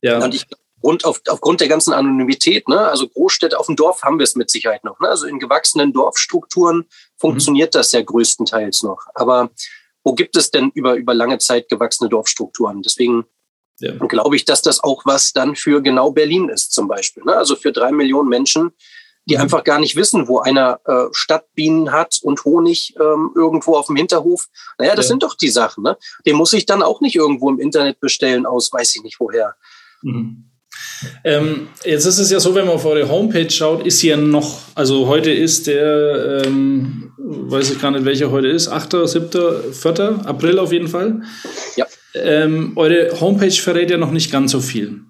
[0.00, 0.24] Ja.
[0.24, 0.46] Und ich
[0.80, 4.34] und auf, aufgrund der ganzen Anonymität, ne, also Großstädte auf dem Dorf haben wir es
[4.34, 4.98] mit Sicherheit noch.
[4.98, 5.08] Ne?
[5.08, 6.86] Also in gewachsenen Dorfstrukturen
[7.18, 7.78] funktioniert mhm.
[7.78, 9.04] das ja größtenteils noch.
[9.14, 9.50] Aber
[10.02, 12.82] wo gibt es denn über, über lange Zeit gewachsene Dorfstrukturen?
[12.82, 13.26] Deswegen
[13.78, 13.92] ja.
[13.92, 17.22] glaube ich, dass das auch was dann für genau Berlin ist zum Beispiel.
[17.24, 17.36] Ne?
[17.36, 18.72] Also für drei Millionen Menschen,
[19.26, 19.42] die mhm.
[19.42, 23.96] einfach gar nicht wissen, wo einer äh, Stadtbienen hat und Honig ähm, irgendwo auf dem
[23.96, 24.48] Hinterhof.
[24.78, 25.10] Naja, das ja.
[25.10, 25.84] sind doch die Sachen.
[25.84, 25.96] Ne?
[26.26, 29.54] Den muss ich dann auch nicht irgendwo im Internet bestellen aus, weiß ich nicht woher.
[30.02, 30.48] Mhm.
[31.24, 34.60] Ähm, jetzt ist es ja so, wenn man auf eure Homepage schaut, ist hier noch,
[34.74, 40.22] also heute ist der, ähm, weiß ich gar nicht, welcher heute ist, 8., 7., 4.
[40.24, 41.22] April auf jeden Fall.
[41.76, 41.86] Ja.
[42.14, 45.00] Ähm, eure Homepage verrät ja noch nicht ganz so viel.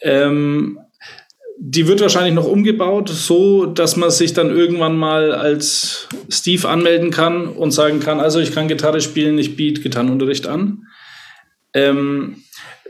[0.00, 0.78] Ähm,
[1.58, 7.10] die wird wahrscheinlich noch umgebaut, so dass man sich dann irgendwann mal als Steve anmelden
[7.10, 10.86] kann und sagen kann, also ich kann Gitarre spielen, ich biete Gitarrenunterricht an.
[11.72, 12.36] Ähm,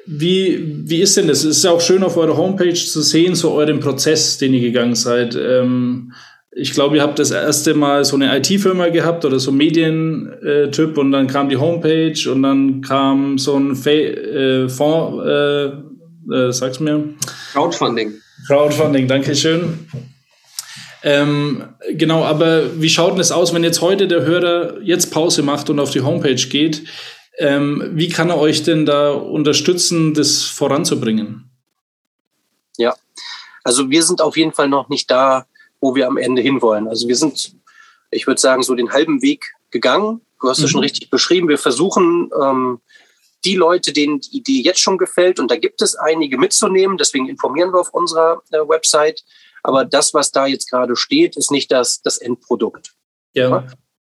[0.07, 1.45] wie, wie ist denn das?
[1.45, 4.61] Es ist ja auch schön auf eurer Homepage zu sehen, so euren Prozess, den ihr
[4.61, 5.35] gegangen seid.
[5.35, 6.13] Ähm,
[6.57, 11.11] ich glaube, ihr habt das erste Mal so eine IT-Firma gehabt oder so Medientyp und
[11.11, 15.65] dann kam die Homepage und dann kam so ein Fa äh, Fonds, äh,
[16.33, 17.15] äh, sag's mir.
[17.53, 18.15] Crowdfunding.
[18.47, 19.89] Crowdfunding, danke schön.
[21.03, 25.43] Ähm, genau, aber wie schaut denn es aus, wenn jetzt heute der Hörer jetzt Pause
[25.43, 26.85] macht und auf die Homepage geht?
[27.37, 31.51] Ähm, wie kann er euch denn da unterstützen, das voranzubringen?
[32.79, 32.95] Ja,
[33.65, 35.47] also wir sind auf jeden Fall noch nicht da,
[35.81, 36.89] wo wir am Ende hinwollen.
[36.89, 37.55] Also wir sind,
[38.11, 40.21] ich würde sagen, so den halben Weg gegangen.
[40.41, 40.69] Du hast es mhm.
[40.69, 41.49] schon richtig beschrieben.
[41.49, 42.81] Wir versuchen, ähm,
[43.45, 47.29] die Leute, denen die Idee jetzt schon gefällt, und da gibt es einige mitzunehmen, deswegen
[47.29, 49.25] informieren wir auf unserer äh, Website.
[49.63, 52.93] Aber das, was da jetzt gerade steht, ist nicht das, das Endprodukt.
[53.33, 53.67] Ja.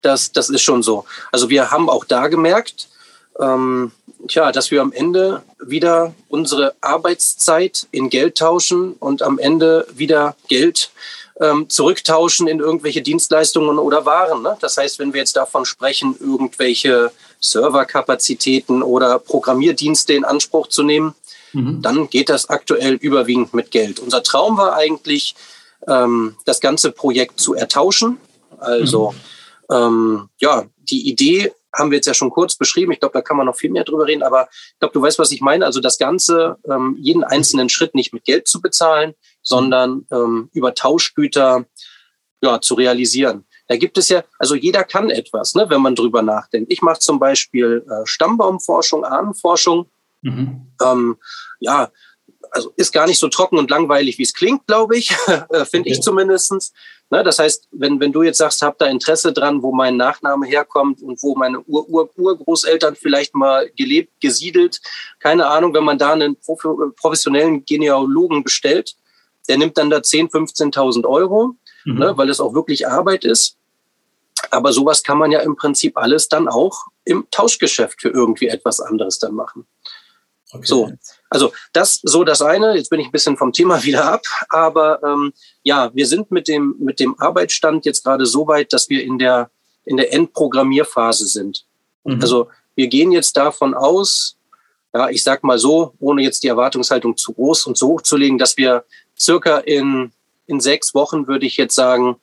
[0.03, 1.05] Das, das ist schon so.
[1.33, 2.89] Also wir haben auch da gemerkt,
[3.41, 3.93] ähm,
[4.29, 10.37] tja, dass wir am Ende wieder unsere Arbeitszeit in Geld tauschen und am Ende wieder
[10.49, 10.91] Geld
[11.41, 14.43] ähm, zurücktauschen in irgendwelche Dienstleistungen oder Waren.
[14.43, 14.57] Ne?
[14.61, 21.15] Das heißt, wenn wir jetzt davon sprechen, irgendwelche Serverkapazitäten oder Programmierdienste in Anspruch zu nehmen,
[21.53, 21.83] mhm.
[21.83, 24.01] dann geht das aktuell überwiegend mit Geld.
[24.01, 25.35] Unser Traum war eigentlich,
[25.87, 28.19] ähm, das ganze Projekt zu ertauschen.
[28.59, 29.15] Also
[29.71, 29.75] mhm.
[29.75, 32.93] ähm, ja, die Idee haben wir jetzt ja schon kurz beschrieben.
[32.93, 34.23] Ich glaube, da kann man noch viel mehr drüber reden.
[34.23, 35.65] Aber ich glaube, du weißt, was ich meine.
[35.65, 40.75] Also das Ganze, ähm, jeden einzelnen Schritt nicht mit Geld zu bezahlen, sondern ähm, über
[40.75, 41.67] Tauschgüter
[42.41, 43.45] ja, zu realisieren.
[43.69, 46.73] Da gibt es ja, also jeder kann etwas, ne, wenn man drüber nachdenkt.
[46.73, 49.87] Ich mache zum Beispiel äh, Stammbaumforschung, Ahnenforschung.
[50.23, 50.67] Mhm.
[50.83, 51.17] Ähm,
[51.61, 51.91] ja,
[52.51, 55.89] also ist gar nicht so trocken und langweilig, wie es klingt, glaube ich, äh, finde
[55.89, 55.93] okay.
[55.93, 56.73] ich zumindestens.
[57.11, 60.47] Ne, das heißt, wenn, wenn du jetzt sagst, hab da Interesse dran, wo mein Nachname
[60.47, 64.81] herkommt und wo meine Ur -Ur Urgroßeltern vielleicht mal gelebt, gesiedelt,
[65.19, 66.37] keine Ahnung, wenn man da einen
[66.97, 68.97] professionellen Genealogen bestellt,
[69.49, 70.31] der nimmt dann da 10.000,
[70.75, 71.99] 15.000 Euro, mhm.
[71.99, 73.57] ne, weil es auch wirklich Arbeit ist.
[74.51, 78.81] Aber sowas kann man ja im Prinzip alles dann auch im Tauschgeschäft für irgendwie etwas
[78.81, 79.67] anderes dann machen.
[80.51, 80.65] Okay.
[80.65, 80.93] So,
[81.29, 82.75] also das so das eine.
[82.75, 86.49] Jetzt bin ich ein bisschen vom Thema wieder ab, aber ähm, ja, wir sind mit
[86.49, 89.51] dem mit dem Arbeitsstand jetzt gerade so weit, dass wir in der
[89.85, 91.65] in der Endprogrammierphase sind.
[92.05, 92.21] Mhm.
[92.21, 94.37] Also wir gehen jetzt davon aus,
[94.95, 98.17] ja, ich sag mal so, ohne jetzt die Erwartungshaltung zu groß und zu hoch zu
[98.17, 98.85] legen, dass wir
[99.19, 100.13] circa in
[100.49, 102.17] in sechs Wochen würde ich jetzt sagen,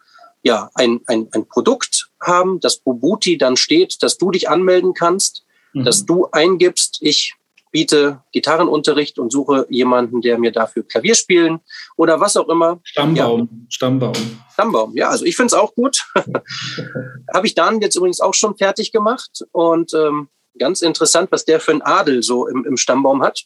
[0.43, 5.43] ja, ein, ein, ein Produkt haben, das Bobuti dann steht, dass du dich anmelden kannst,
[5.73, 5.85] mhm.
[5.85, 7.35] dass du eingibst, ich
[7.71, 11.59] biete Gitarrenunterricht und suche jemanden, der mir dafür Klavier spielen
[11.97, 12.79] oder was auch immer.
[12.83, 13.65] Stammbaum, ja.
[13.69, 14.13] Stammbaum.
[14.53, 16.05] Stammbaum, ja, also ich finde es auch gut.
[17.33, 21.59] Habe ich dann jetzt übrigens auch schon fertig gemacht und ähm, ganz interessant, was der
[21.59, 23.43] für ein Adel so im, im Stammbaum hat.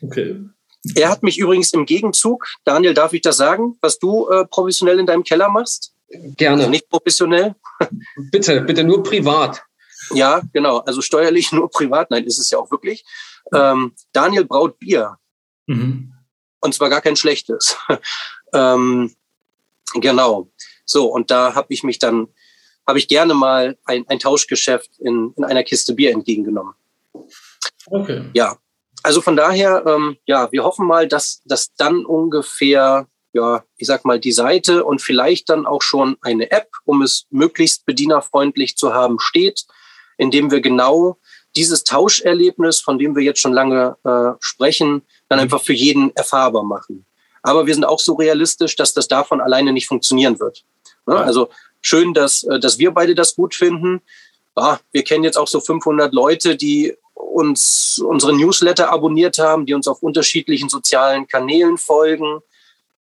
[0.00, 0.38] Okay.
[0.94, 4.98] Er hat mich übrigens im Gegenzug, Daniel, darf ich das sagen, was du äh, professionell
[4.98, 5.94] in deinem Keller machst?
[6.08, 6.58] Gerne.
[6.58, 7.54] Also nicht professionell?
[8.30, 9.62] bitte, bitte nur privat.
[10.10, 10.78] Ja, genau.
[10.78, 12.10] Also steuerlich nur privat.
[12.10, 13.04] Nein, ist es ja auch wirklich.
[13.52, 15.18] Ähm, Daniel braut Bier.
[15.66, 16.12] Mhm.
[16.60, 17.76] Und zwar gar kein schlechtes.
[18.52, 19.14] ähm,
[19.94, 20.50] genau.
[20.84, 22.28] So, und da habe ich mich dann,
[22.86, 26.74] habe ich gerne mal ein, ein Tauschgeschäft in, in einer Kiste Bier entgegengenommen.
[27.86, 28.24] Okay.
[28.34, 28.58] Ja.
[29.02, 34.04] Also von daher, ähm, ja, wir hoffen mal, dass, dass dann ungefähr, ja, ich sag
[34.04, 38.94] mal, die Seite und vielleicht dann auch schon eine App, um es möglichst bedienerfreundlich zu
[38.94, 39.64] haben, steht,
[40.18, 41.18] indem wir genau
[41.56, 45.44] dieses Tauscherlebnis, von dem wir jetzt schon lange äh, sprechen, dann mhm.
[45.44, 47.04] einfach für jeden erfahrbar machen.
[47.42, 50.64] Aber wir sind auch so realistisch, dass das davon alleine nicht funktionieren wird.
[51.06, 51.16] Ne?
[51.16, 54.00] Also schön, dass, äh, dass wir beide das gut finden.
[54.56, 56.94] Ja, wir kennen jetzt auch so 500 Leute, die
[57.32, 62.40] uns unsere Newsletter abonniert haben, die uns auf unterschiedlichen sozialen Kanälen folgen.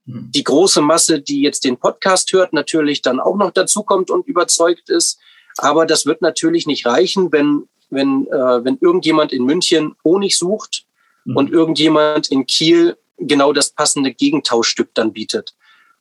[0.06, 0.32] Mhm.
[0.32, 4.90] Die große Masse, die jetzt den Podcast hört, natürlich dann auch noch dazukommt und überzeugt
[4.90, 5.20] ist.
[5.58, 10.86] Aber das wird natürlich nicht reichen, wenn wenn, äh, wenn irgendjemand in München Honig sucht
[11.26, 11.38] mhm.
[11.38, 15.54] und irgendjemand in Kiel genau das passende Gegentauschstück dann bietet.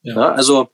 [0.03, 0.15] Ja.
[0.15, 0.33] ja.
[0.33, 0.71] also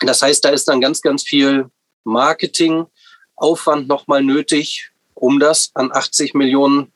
[0.00, 1.70] das heißt, da ist dann ganz, ganz viel
[2.04, 6.92] Marketingaufwand nochmal nötig, um das an 80 Millionen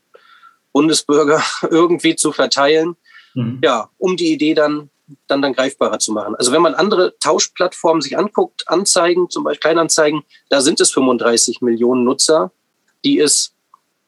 [0.72, 2.96] Bundesbürger irgendwie zu verteilen.
[3.34, 3.60] Mhm.
[3.62, 4.90] Ja, um die Idee dann,
[5.26, 6.34] dann, dann greifbarer zu machen.
[6.36, 11.60] Also wenn man andere Tauschplattformen sich anguckt, Anzeigen, zum Beispiel Kleinanzeigen, da sind es 35
[11.60, 12.52] Millionen Nutzer
[13.04, 13.54] die es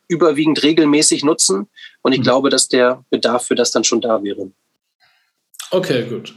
[0.08, 1.66] überwiegend regelmäßig nutzen.
[2.02, 2.24] Und ich mhm.
[2.24, 4.50] glaube, dass der Bedarf für das dann schon da wäre.
[5.70, 6.34] Okay, gut.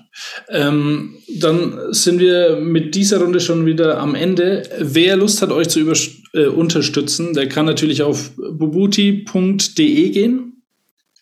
[0.49, 4.67] Ähm, dann sind wir mit dieser Runde schon wieder am Ende.
[4.79, 5.79] Wer Lust hat, euch zu
[6.37, 10.63] äh, unterstützen, der kann natürlich auf bubuti.de gehen.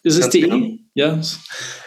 [0.04, 0.41] Ist es de?
[0.41, 0.78] Genau.
[0.93, 1.19] Ja.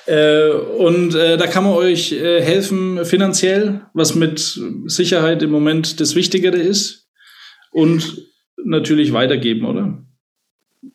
[0.06, 6.00] Äh, und äh, da kann man euch äh, helfen finanziell, was mit Sicherheit im Moment
[6.00, 7.06] das Wichtigere ist.
[7.70, 8.26] Und
[8.64, 10.02] natürlich weitergeben, oder?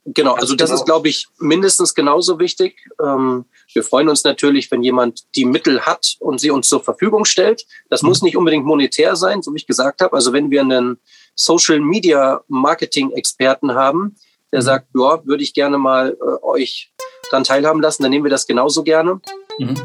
[0.05, 0.79] Genau, also das genau.
[0.79, 2.87] ist, glaube ich, mindestens genauso wichtig.
[3.03, 7.25] Ähm, wir freuen uns natürlich, wenn jemand die Mittel hat und sie uns zur Verfügung
[7.25, 7.65] stellt.
[7.89, 8.09] Das mhm.
[8.09, 10.13] muss nicht unbedingt monetär sein, so wie ich gesagt habe.
[10.15, 10.97] Also wenn wir einen
[11.35, 14.15] Social Media Marketing Experten haben,
[14.51, 14.65] der mhm.
[14.65, 16.91] sagt, ja, würde ich gerne mal äh, euch
[17.31, 19.19] dann teilhaben lassen, dann nehmen wir das genauso gerne.
[19.57, 19.75] Mhm.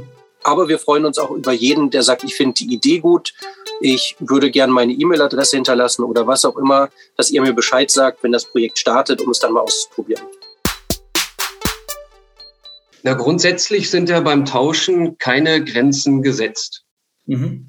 [0.45, 3.35] Aber wir freuen uns auch über jeden, der sagt, ich finde die Idee gut,
[3.81, 8.23] ich würde gerne meine E-Mail-Adresse hinterlassen oder was auch immer, dass ihr mir Bescheid sagt,
[8.23, 10.25] wenn das Projekt startet, um es dann mal auszuprobieren.
[13.03, 16.85] Na, grundsätzlich sind ja beim Tauschen keine Grenzen gesetzt.
[17.27, 17.68] Mhm.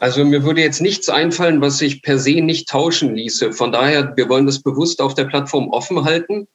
[0.00, 3.52] Also mir würde jetzt nichts einfallen, was sich per se nicht tauschen ließe.
[3.52, 6.48] Von daher, wir wollen das bewusst auf der Plattform offen halten.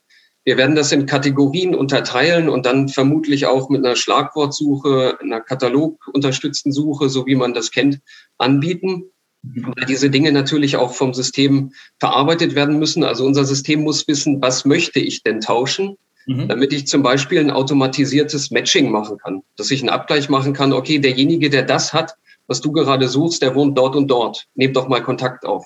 [0.44, 6.72] Wir werden das in Kategorien unterteilen und dann vermutlich auch mit einer Schlagwortsuche, einer katalogunterstützten
[6.72, 8.00] Suche, so wie man das kennt,
[8.38, 9.12] anbieten.
[9.44, 13.04] Weil diese Dinge natürlich auch vom System verarbeitet werden müssen.
[13.04, 16.48] Also unser System muss wissen, was möchte ich denn tauschen, mhm.
[16.48, 19.42] damit ich zum Beispiel ein automatisiertes Matching machen kann.
[19.58, 22.16] Dass ich einen Abgleich machen kann, okay, derjenige, der das hat,
[22.48, 24.48] was du gerade suchst, der wohnt dort und dort.
[24.56, 25.66] Nehmt doch mal Kontakt auf.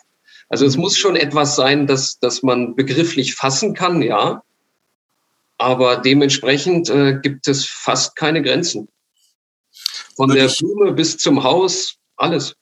[0.49, 0.83] Also es mhm.
[0.83, 4.43] muss schon etwas sein, dass, dass man begrifflich fassen kann, ja.
[5.57, 8.87] Aber dementsprechend äh, gibt es fast keine Grenzen.
[10.15, 12.55] Von Würde der Blume bis zum Haus, alles.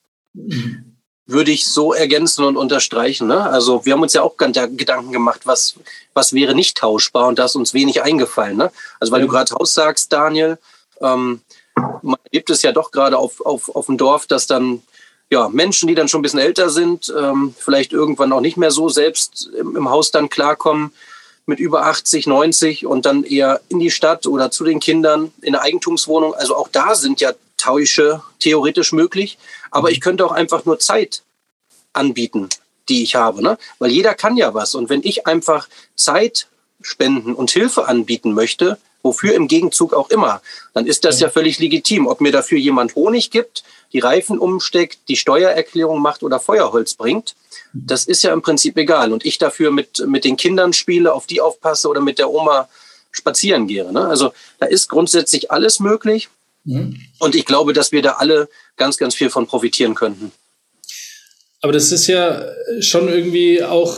[1.25, 3.27] Würde ich so ergänzen und unterstreichen.
[3.27, 3.41] Ne?
[3.41, 5.75] Also wir haben uns ja auch Gedanken gemacht, was,
[6.13, 8.57] was wäre nicht tauschbar und da ist uns wenig eingefallen.
[8.57, 8.71] Ne?
[8.99, 9.25] Also weil ja.
[9.25, 10.57] du gerade Haus sagst, Daniel,
[11.01, 11.41] Ähm,
[11.75, 14.81] man erlebt es ja doch gerade auf, auf, auf dem Dorf, dass dann
[15.29, 18.71] ja, Menschen, die dann schon ein bisschen älter sind, ähm, vielleicht irgendwann auch nicht mehr
[18.71, 20.91] so selbst im, im, Haus dann klarkommen,
[21.45, 25.55] mit über 80, 90 und dann eher in die Stadt oder zu den Kindern in
[25.55, 26.33] eine Eigentumswohnung.
[26.33, 29.37] Also auch da sind ja Tausche theoretisch möglich.
[29.71, 31.23] Aber ich könnte auch einfach nur Zeit
[31.93, 32.49] anbieten,
[32.89, 33.41] die ich habe.
[33.41, 33.57] Ne?
[33.79, 34.75] Weil jeder kann ja was.
[34.75, 36.47] Und wenn ich einfach Zeit
[36.81, 40.41] spenden und Hilfe anbieten möchte, wofür im Gegenzug auch immer,
[40.73, 42.07] dann ist das ja völlig legitim.
[42.07, 47.35] Ob mir dafür jemand Honig gibt, die Reifen umsteckt, die Steuererklärung macht oder Feuerholz bringt,
[47.73, 49.13] das ist ja im Prinzip egal.
[49.13, 52.69] Und ich dafür mit, mit den Kindern spiele, auf die aufpasse oder mit der Oma
[53.11, 53.91] spazieren gehe.
[53.91, 54.07] Ne?
[54.07, 56.29] Also da ist grundsätzlich alles möglich.
[56.63, 56.99] Mhm.
[57.19, 60.31] Und ich glaube, dass wir da alle ganz, ganz viel von profitieren könnten.
[61.61, 62.45] Aber das ist ja
[62.79, 63.97] schon irgendwie auch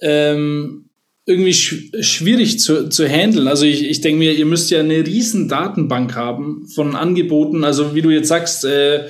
[0.00, 0.87] ähm,
[1.28, 3.48] irgendwie sch schwierig zu, zu handeln.
[3.48, 7.64] Also ich, ich denke mir, ihr müsst ja eine riesen Datenbank haben von Angeboten.
[7.64, 9.08] Also wie du jetzt sagst, äh,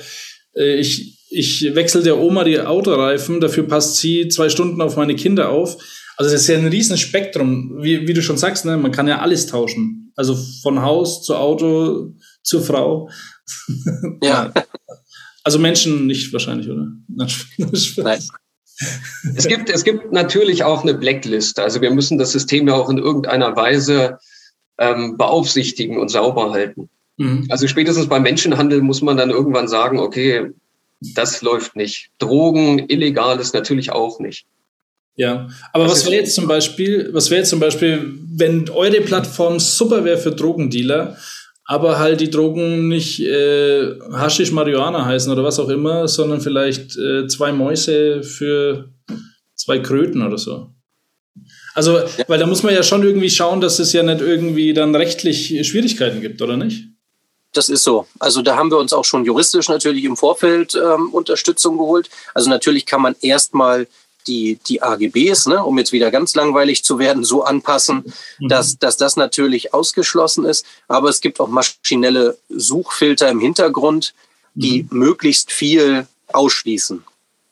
[0.53, 5.15] äh, ich, ich wechsle der Oma die Autoreifen, dafür passt sie zwei Stunden auf meine
[5.15, 5.77] Kinder auf.
[6.17, 7.77] Also das ist ja ein riesen Spektrum.
[7.81, 10.11] Wie, wie du schon sagst, ne, man kann ja alles tauschen.
[10.17, 13.09] Also von Haus zu Auto zur Frau.
[14.21, 14.53] Ja.
[15.41, 16.91] Also Menschen nicht wahrscheinlich, oder?
[17.07, 17.29] Nein.
[19.35, 21.59] Es gibt, es gibt natürlich auch eine Blacklist.
[21.59, 24.19] Also wir müssen das System ja auch in irgendeiner Weise
[24.77, 26.89] ähm, beaufsichtigen und sauber halten.
[27.17, 27.45] Mhm.
[27.49, 30.51] Also spätestens beim Menschenhandel muss man dann irgendwann sagen, okay,
[31.01, 32.09] das läuft nicht.
[32.17, 34.45] Drogen, Illegales natürlich auch nicht.
[35.15, 39.01] Ja, aber das was wäre jetzt zum Beispiel, was wäre jetzt zum Beispiel, wenn eure
[39.01, 41.17] Plattform super wäre für Drogendealer,
[41.69, 46.97] aber halt die Drogen nicht äh, Haschisch Marihuana heißen oder was auch immer, sondern vielleicht
[46.97, 48.89] äh, zwei Mäuse für
[49.53, 50.71] zwei Kröten oder so.
[51.75, 52.07] Also, ja.
[52.27, 55.67] weil da muss man ja schon irgendwie schauen, dass es ja nicht irgendwie dann rechtlich
[55.67, 56.85] Schwierigkeiten gibt, oder nicht?
[57.53, 58.07] Das ist so.
[58.17, 62.09] Also da haben wir uns auch schon juristisch natürlich im Vorfeld ähm, Unterstützung geholt.
[62.33, 63.85] Also natürlich kann man erstmal
[64.27, 68.47] die, die AGBs, ne, um jetzt wieder ganz langweilig zu werden, so anpassen, mhm.
[68.47, 70.65] dass, dass das natürlich ausgeschlossen ist.
[70.87, 74.13] Aber es gibt auch maschinelle Suchfilter im Hintergrund,
[74.53, 74.99] die mhm.
[74.99, 77.03] möglichst viel ausschließen.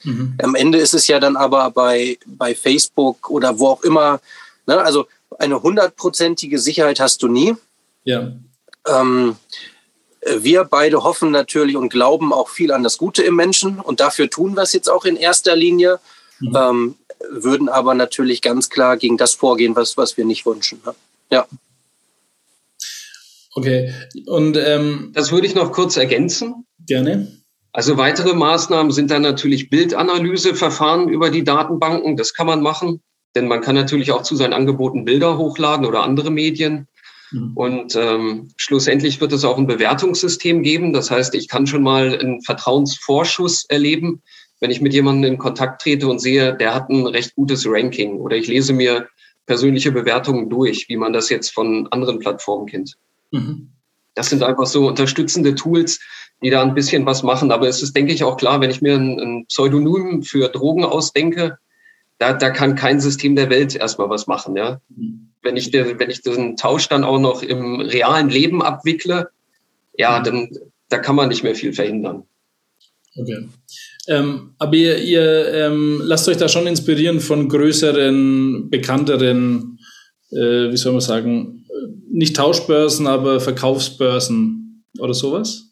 [0.04, 0.38] Mhm.
[0.42, 4.20] Am Ende ist es ja dann aber bei, bei Facebook oder wo auch immer,
[4.66, 5.08] ne, also
[5.40, 7.56] eine hundertprozentige Sicherheit hast du nie.
[8.04, 8.32] Ja.
[8.88, 9.36] Ähm,
[10.36, 14.30] wir beide hoffen natürlich und glauben auch viel an das Gute im Menschen und dafür
[14.30, 16.00] tun wir es jetzt auch in erster Linie
[16.40, 16.56] mhm.
[16.56, 16.96] ähm,
[17.30, 20.80] würden aber natürlich ganz klar gegen das vorgehen, was, was wir nicht wünschen.
[20.86, 20.94] Ne?
[21.32, 21.48] Ja.
[23.54, 23.92] Okay.
[24.28, 26.66] Und ähm, das würde ich noch kurz ergänzen.
[26.86, 27.38] Gerne.
[27.72, 32.18] Also weitere Maßnahmen sind dann natürlich Bildanalyseverfahren über die Datenbanken.
[32.18, 33.02] Das kann man machen,
[33.36, 36.88] denn man kann natürlich auch zu seinen Angeboten Bilder hochladen oder andere Medien.
[37.32, 37.52] Mhm.
[37.56, 40.94] Und ähm, schlussendlich wird es auch ein Bewertungssystem geben.
[40.94, 44.22] Das heißt, ich kann schon mal einen Vertrauensvorschuss erleben,
[44.60, 48.18] wenn ich mit jemandem in Kontakt trete und sehe, der hat ein recht gutes Ranking
[48.18, 49.08] oder ich lese mir
[49.46, 52.98] persönliche Bewertungen durch, wie man das jetzt von anderen Plattformen kennt.
[53.32, 53.70] Mhm.
[54.14, 56.00] Das sind einfach so unterstützende Tools,
[56.42, 57.52] die da ein bisschen was machen.
[57.52, 60.84] Aber es ist, denke ich, auch klar, wenn ich mir ein, ein Pseudonym für Drogen
[60.84, 61.60] ausdenke,
[62.18, 64.56] da, da kann kein System der Welt erstmal was machen.
[64.56, 64.82] Ja?
[64.90, 65.30] Mhm.
[65.44, 69.30] Wenn, ich der, wenn ich den Tausch dann auch noch im realen Leben abwickle,
[69.98, 70.24] ja, mhm.
[70.24, 70.50] dann
[70.90, 72.24] da kann man nicht mehr viel verhindern.
[73.16, 73.48] Okay.
[74.08, 79.80] Ähm, aber ihr, ihr ähm, lasst euch da schon inspirieren von größeren, bekannteren,
[80.32, 81.66] äh, wie soll man sagen,
[82.10, 85.66] nicht Tauschbörsen, aber Verkaufsbörsen oder sowas?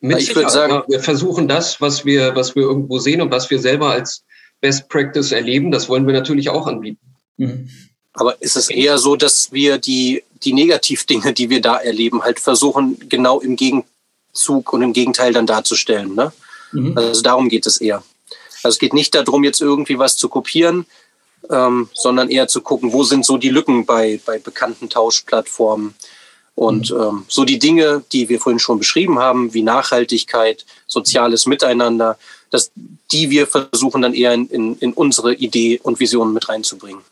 [0.00, 3.50] Mit ich würde sagen, wir versuchen das, was wir, was wir irgendwo sehen und was
[3.50, 4.24] wir selber als
[4.60, 7.00] Best Practice erleben, das wollen wir natürlich auch anbieten.
[7.36, 7.68] Mhm.
[8.12, 12.40] Aber ist es eher so, dass wir die, die Negativdinge, die wir da erleben, halt
[12.40, 16.14] versuchen, genau im Gegenzug und im Gegenteil dann darzustellen?
[16.14, 16.32] Ne?
[16.72, 16.96] Mhm.
[16.96, 18.02] Also darum geht es eher.
[18.62, 20.86] Also es geht nicht darum, jetzt irgendwie was zu kopieren,
[21.50, 25.94] ähm, sondern eher zu gucken, wo sind so die Lücken bei, bei bekannten Tauschplattformen.
[26.54, 27.00] Und mhm.
[27.00, 32.18] ähm, so die Dinge, die wir vorhin schon beschrieben haben, wie Nachhaltigkeit, soziales Miteinander,
[32.50, 32.70] dass
[33.12, 37.02] die wir versuchen dann eher in, in, in unsere Idee und Vision mit reinzubringen.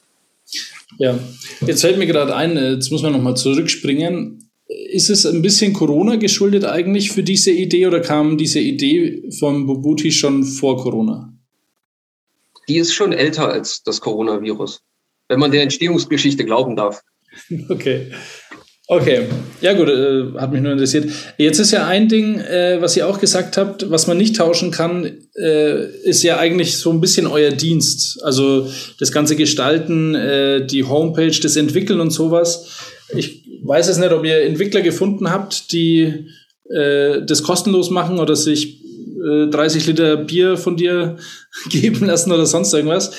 [0.98, 1.18] Ja,
[1.60, 6.16] jetzt fällt mir gerade ein, jetzt muss man nochmal zurückspringen ist es ein bisschen Corona
[6.16, 11.32] geschuldet eigentlich für diese Idee oder kam diese Idee von Bobuti schon vor Corona?
[12.68, 14.82] Die ist schon älter als das Coronavirus,
[15.28, 17.02] wenn man der Entstehungsgeschichte glauben darf.
[17.68, 18.10] Okay.
[18.90, 19.26] Okay,
[19.60, 21.10] ja gut, äh, hat mich nur interessiert.
[21.36, 24.70] Jetzt ist ja ein Ding, äh, was ihr auch gesagt habt, was man nicht tauschen
[24.70, 25.04] kann,
[25.36, 28.18] äh, ist ja eigentlich so ein bisschen euer Dienst.
[28.24, 28.66] Also
[28.98, 32.80] das ganze Gestalten, äh, die Homepage, das Entwickeln und sowas.
[33.14, 36.26] Ich weiß es nicht, ob ihr Entwickler gefunden habt, die
[36.70, 38.82] äh, das kostenlos machen oder sich
[39.50, 41.16] 30 äh, Liter Bier von dir
[41.70, 43.12] geben lassen oder sonst irgendwas.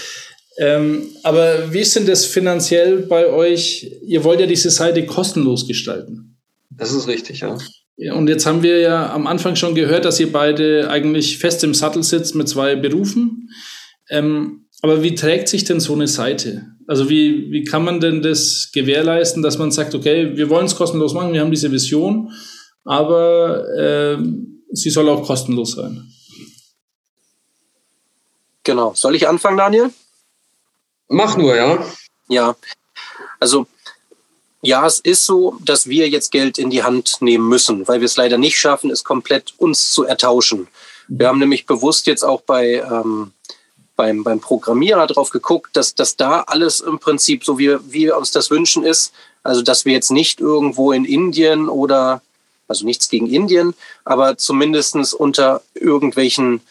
[0.57, 3.91] Ähm, aber wie ist denn das finanziell bei euch?
[4.03, 6.37] Ihr wollt ja diese Seite kostenlos gestalten.
[6.69, 7.57] Das ist richtig, ja.
[7.95, 8.13] ja.
[8.13, 11.73] Und jetzt haben wir ja am Anfang schon gehört, dass ihr beide eigentlich fest im
[11.73, 13.49] Sattel sitzt mit zwei Berufen.
[14.09, 16.67] Ähm, aber wie trägt sich denn so eine Seite?
[16.87, 20.75] Also wie, wie kann man denn das gewährleisten, dass man sagt, okay, wir wollen es
[20.75, 22.31] kostenlos machen, wir haben diese Vision,
[22.83, 24.17] aber äh,
[24.71, 26.11] sie soll auch kostenlos sein?
[28.63, 28.93] Genau.
[28.95, 29.89] Soll ich anfangen, Daniel?
[31.07, 31.83] Mach nur, ja.
[32.27, 32.55] Ja,
[33.39, 33.65] also
[34.61, 38.05] ja, es ist so, dass wir jetzt Geld in die Hand nehmen müssen, weil wir
[38.05, 40.67] es leider nicht schaffen, es komplett uns zu ertauschen.
[41.07, 43.31] Wir haben nämlich bewusst jetzt auch bei ähm,
[43.99, 48.15] beim, beim Programmierer drauf geguckt, dass, dass da alles im Prinzip so wie, wie wir
[48.15, 49.11] uns das wünschen ist.
[49.43, 52.21] Also dass wir jetzt nicht irgendwo in Indien oder
[52.69, 53.73] also nichts gegen Indien,
[54.05, 56.61] aber zumindestens unter irgendwelchen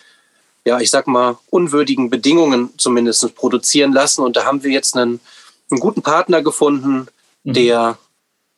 [0.65, 4.23] ja, ich sag mal, unwürdigen Bedingungen zumindest produzieren lassen.
[4.23, 5.21] Und da haben wir jetzt einen,
[5.71, 7.09] einen guten Partner gefunden,
[7.45, 7.53] mhm.
[7.53, 7.99] der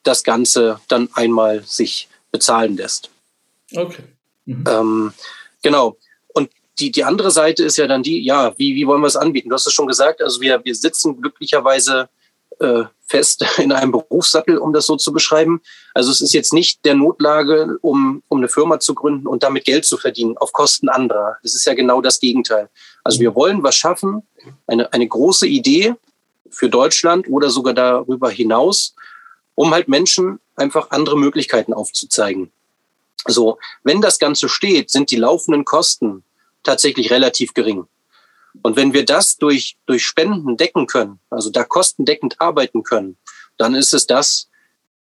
[0.04, 3.10] das Ganze dann einmal sich bezahlen lässt.
[3.74, 4.02] Okay.
[4.44, 4.64] Mhm.
[4.68, 5.12] Ähm,
[5.62, 5.96] genau.
[6.80, 9.50] Die, die andere Seite ist ja dann die, ja, wie, wie wollen wir es anbieten?
[9.50, 12.08] Du hast es schon gesagt, also wir, wir sitzen glücklicherweise
[12.58, 15.60] äh, fest in einem Berufssattel, um das so zu beschreiben.
[15.94, 19.64] Also es ist jetzt nicht der Notlage, um, um eine Firma zu gründen und damit
[19.64, 21.36] Geld zu verdienen auf Kosten anderer.
[21.42, 22.70] Es ist ja genau das Gegenteil.
[23.04, 24.22] Also wir wollen was schaffen,
[24.66, 25.94] eine, eine große Idee
[26.50, 28.94] für Deutschland oder sogar darüber hinaus,
[29.54, 32.50] um halt Menschen einfach andere Möglichkeiten aufzuzeigen.
[33.26, 36.24] So, wenn das Ganze steht, sind die laufenden Kosten
[36.62, 37.84] tatsächlich relativ gering.
[38.62, 43.16] Und wenn wir das durch, durch Spenden decken können, also da kostendeckend arbeiten können,
[43.56, 44.48] dann ist es das,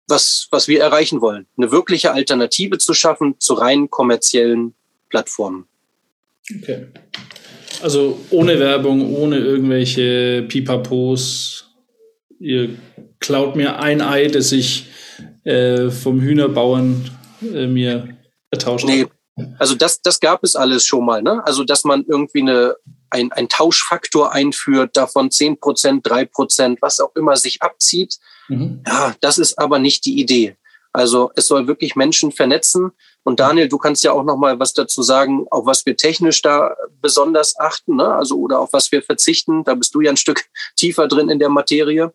[0.07, 1.47] was, was wir erreichen wollen.
[1.57, 4.75] Eine wirkliche Alternative zu schaffen zu rein kommerziellen
[5.09, 5.67] Plattformen.
[6.55, 6.87] Okay.
[7.81, 11.65] Also ohne Werbung, ohne irgendwelche Pipapos.
[12.39, 12.77] Ihr
[13.19, 14.87] klaut mir ein Ei, das ich
[15.43, 17.09] äh, vom Hühnerbauern
[17.41, 18.17] äh, mir
[18.51, 19.01] ertauscht nee.
[19.01, 19.11] habe.
[19.59, 21.21] Also das, das gab es alles schon mal.
[21.21, 21.45] Ne?
[21.45, 22.75] Also dass man irgendwie eine
[23.11, 28.19] ein, ein Tauschfaktor einführt, davon zehn Prozent, drei Prozent, was auch immer sich abzieht.
[28.47, 28.83] Mhm.
[28.85, 30.55] Ja, das ist aber nicht die Idee.
[30.91, 32.91] Also es soll wirklich Menschen vernetzen.
[33.23, 36.41] Und Daniel, du kannst ja auch noch mal was dazu sagen, auf was wir technisch
[36.41, 38.13] da besonders achten, ne?
[38.13, 39.63] also oder auf was wir verzichten.
[39.63, 42.13] Da bist du ja ein Stück tiefer drin in der Materie.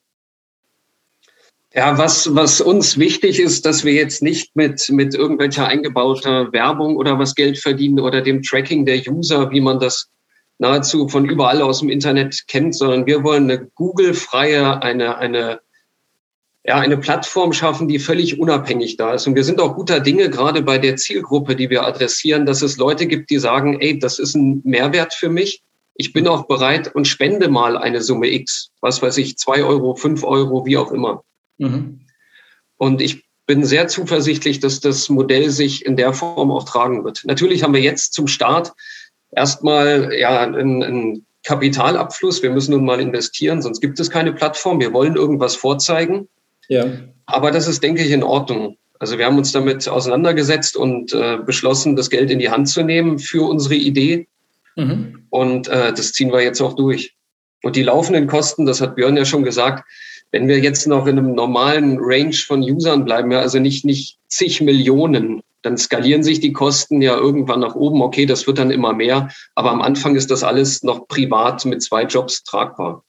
[1.76, 6.96] Ja, was, was uns wichtig ist, dass wir jetzt nicht mit, mit irgendwelcher eingebauter Werbung
[6.96, 10.08] oder was Geld verdienen oder dem Tracking der User, wie man das
[10.58, 15.60] nahezu von überall aus dem Internet kennt, sondern wir wollen eine Google-freie, eine, eine,
[16.64, 19.26] ja, eine Plattform schaffen, die völlig unabhängig da ist.
[19.26, 22.76] Und wir sind auch guter Dinge, gerade bei der Zielgruppe, die wir adressieren, dass es
[22.76, 25.64] Leute gibt, die sagen, ey, das ist ein Mehrwert für mich.
[25.96, 29.96] Ich bin auch bereit und spende mal eine Summe X, was weiß ich, zwei Euro,
[29.96, 31.24] fünf Euro, wie auch immer.
[31.58, 32.00] Mhm.
[32.76, 37.22] Und ich bin sehr zuversichtlich, dass das Modell sich in der Form auch tragen wird.
[37.24, 38.72] Natürlich haben wir jetzt zum Start
[39.30, 42.42] erstmal ja ein, ein Kapitalabfluss.
[42.42, 44.80] Wir müssen nun mal investieren, sonst gibt es keine Plattform.
[44.80, 46.28] Wir wollen irgendwas vorzeigen.
[46.68, 46.86] Ja.
[47.26, 48.78] Aber das ist, denke ich, in Ordnung.
[48.98, 52.82] Also wir haben uns damit auseinandergesetzt und äh, beschlossen, das Geld in die Hand zu
[52.82, 54.28] nehmen für unsere Idee.
[54.76, 55.26] Mhm.
[55.28, 57.14] Und äh, das ziehen wir jetzt auch durch.
[57.62, 59.84] Und die laufenden Kosten, das hat Björn ja schon gesagt,
[60.34, 64.18] wenn wir jetzt noch in einem normalen Range von Usern bleiben, ja, also nicht, nicht
[64.26, 68.02] zig Millionen, dann skalieren sich die Kosten ja irgendwann nach oben.
[68.02, 71.84] Okay, das wird dann immer mehr, aber am Anfang ist das alles noch privat mit
[71.84, 73.04] zwei Jobs tragbar.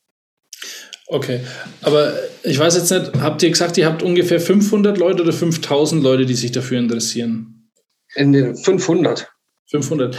[1.07, 1.39] Okay,
[1.81, 2.13] aber
[2.43, 6.27] ich weiß jetzt nicht, habt ihr gesagt, ihr habt ungefähr 500 Leute oder 5000 Leute,
[6.27, 7.71] die sich dafür interessieren?
[8.13, 9.31] In den 500.
[9.71, 10.15] 500.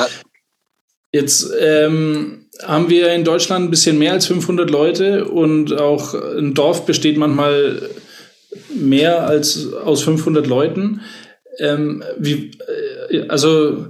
[1.12, 6.54] Jetzt ähm, haben wir in Deutschland ein bisschen mehr als 500 Leute und auch ein
[6.54, 7.90] Dorf besteht manchmal
[8.74, 11.00] mehr als aus 500 Leuten.
[11.59, 12.52] Ähm, wie,
[13.11, 13.86] äh, also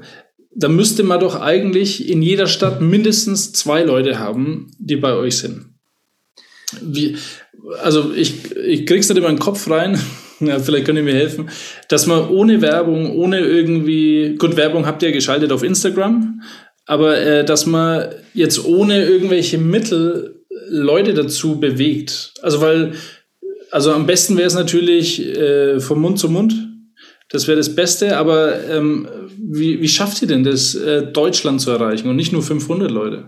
[0.55, 5.39] da müsste man doch eigentlich in jeder Stadt mindestens zwei Leute haben, die bei euch
[5.39, 5.67] sind.
[6.81, 7.17] Wie,
[7.83, 10.01] also ich, ich krieg's nicht in meinen Kopf rein,
[10.41, 11.51] ja, vielleicht könnt ihr mir helfen,
[11.89, 16.41] dass man ohne Werbung, ohne irgendwie, gut, Werbung habt ihr geschaltet auf Instagram,
[16.87, 22.35] aber äh, dass man jetzt ohne irgendwelche Mittel Leute dazu bewegt.
[22.43, 22.95] Also weil
[23.71, 26.55] also am besten wäre es natürlich äh, vom Mund zu Mund.
[27.29, 31.71] Das wäre das Beste, aber ähm, wie, wie schafft ihr denn das, äh, Deutschland zu
[31.73, 33.25] erreichen und nicht nur 500 Leute?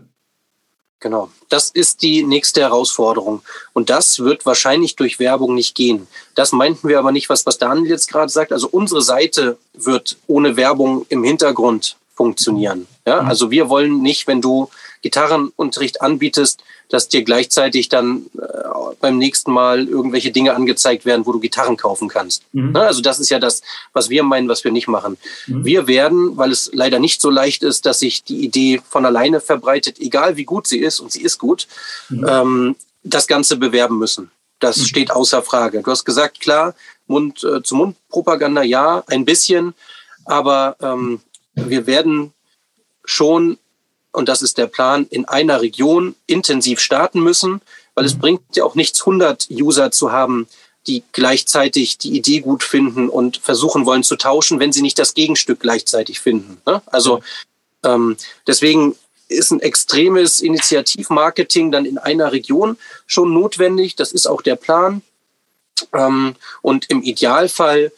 [1.00, 3.42] Genau, das ist die nächste Herausforderung.
[3.72, 6.09] Und das wird wahrscheinlich durch Werbung nicht gehen.
[6.34, 8.52] Das meinten wir aber nicht, was, was Daniel jetzt gerade sagt.
[8.52, 12.88] Also unsere Seite wird ohne Werbung im Hintergrund funktionieren.
[13.09, 13.28] Ja, mhm.
[13.28, 14.68] also wir wollen nicht, wenn du
[15.00, 21.32] Gitarrenunterricht anbietest, dass dir gleichzeitig dann äh, beim nächsten Mal irgendwelche Dinge angezeigt werden, wo
[21.32, 22.42] du Gitarren kaufen kannst.
[22.52, 22.72] Mhm.
[22.72, 22.82] Ne?
[22.82, 23.62] Also das ist ja das,
[23.94, 25.16] was wir meinen, was wir nicht machen.
[25.46, 25.64] Mhm.
[25.64, 29.40] Wir werden, weil es leider nicht so leicht ist, dass sich die Idee von alleine
[29.40, 31.66] verbreitet, egal wie gut sie ist, und sie ist gut,
[32.11, 32.26] mhm.
[32.28, 34.30] ähm, das Ganze bewerben müssen.
[34.61, 34.84] Das mhm.
[34.84, 35.82] steht außer Frage.
[35.82, 36.74] Du hast gesagt, klar,
[37.06, 39.72] Mund äh, zu Mund Propaganda, ja, ein bisschen,
[40.24, 41.20] aber ähm,
[41.54, 42.32] wir werden
[43.09, 43.59] schon
[44.12, 47.61] und das ist der Plan, in einer Region intensiv starten müssen,
[47.94, 48.20] weil es mhm.
[48.20, 50.48] bringt ja auch nichts, 100 User zu haben,
[50.86, 55.14] die gleichzeitig die Idee gut finden und versuchen wollen zu tauschen, wenn sie nicht das
[55.14, 56.61] Gegenstück gleichzeitig finden.
[56.66, 56.82] Ne?
[56.86, 57.20] Also
[57.84, 58.96] ähm, deswegen
[59.28, 63.96] ist ein extremes Initiativmarketing dann in einer Region schon notwendig.
[63.96, 65.02] Das ist auch der Plan.
[65.92, 67.92] Ähm, und im Idealfall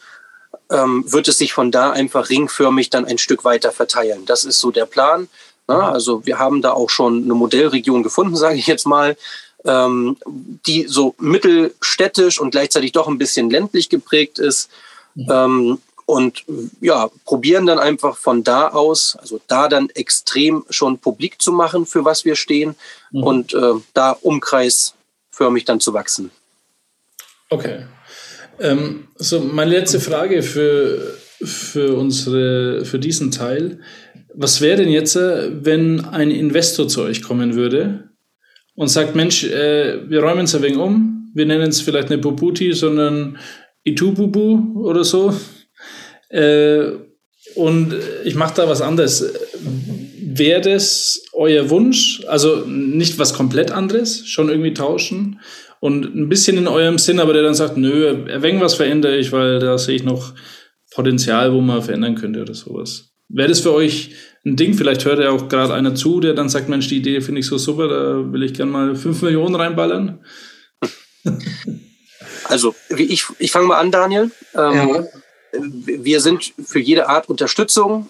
[0.71, 4.25] ähm, wird es sich von da einfach ringförmig dann ein Stück weiter verteilen.
[4.25, 5.27] Das ist so der Plan.
[5.67, 5.83] Ne?
[5.83, 9.17] Also wir haben da auch schon eine Modellregion gefunden, sage ich jetzt mal,
[9.65, 10.17] ähm,
[10.65, 14.69] die so mittelstädtisch und gleichzeitig doch ein bisschen ländlich geprägt ist.
[15.15, 15.27] Mhm.
[15.29, 16.43] Ähm, und
[16.81, 21.85] ja, probieren dann einfach von da aus, also da dann extrem schon publik zu machen,
[21.85, 22.75] für was wir stehen
[23.11, 23.23] mhm.
[23.23, 26.31] und äh, da umkreisförmig dann zu wachsen.
[27.49, 27.85] Okay.
[28.61, 33.79] Ähm, so, meine letzte Frage für, für, unsere, für diesen Teil.
[34.35, 38.11] Was wäre denn jetzt, äh, wenn ein Investor zu euch kommen würde
[38.75, 42.21] und sagt, Mensch, äh, wir räumen es ein wenig um, wir nennen es vielleicht nicht
[42.21, 43.37] Bubuti, sondern
[43.83, 45.33] Itububu oder so.
[46.29, 46.91] Äh,
[47.55, 49.33] und ich mache da was anderes.
[50.23, 52.23] Wäre das euer Wunsch?
[52.27, 55.39] Also nicht was komplett anderes, schon irgendwie tauschen
[55.81, 59.17] und ein bisschen in eurem Sinn, aber der dann sagt, nö, ein wenig was verändere
[59.17, 60.33] ich, weil da sehe ich noch
[60.93, 63.11] Potenzial, wo man verändern könnte oder sowas.
[63.29, 64.13] Wäre das für euch
[64.45, 64.75] ein Ding?
[64.75, 67.47] Vielleicht hört ja auch gerade einer zu, der dann sagt, Mensch, die Idee finde ich
[67.47, 70.23] so super, da will ich gerne mal 5 Millionen reinballern.
[72.45, 74.29] Also, ich, ich fange mal an, Daniel.
[74.53, 75.07] Ähm, ja.
[75.53, 78.07] Wir sind für jede Art Unterstützung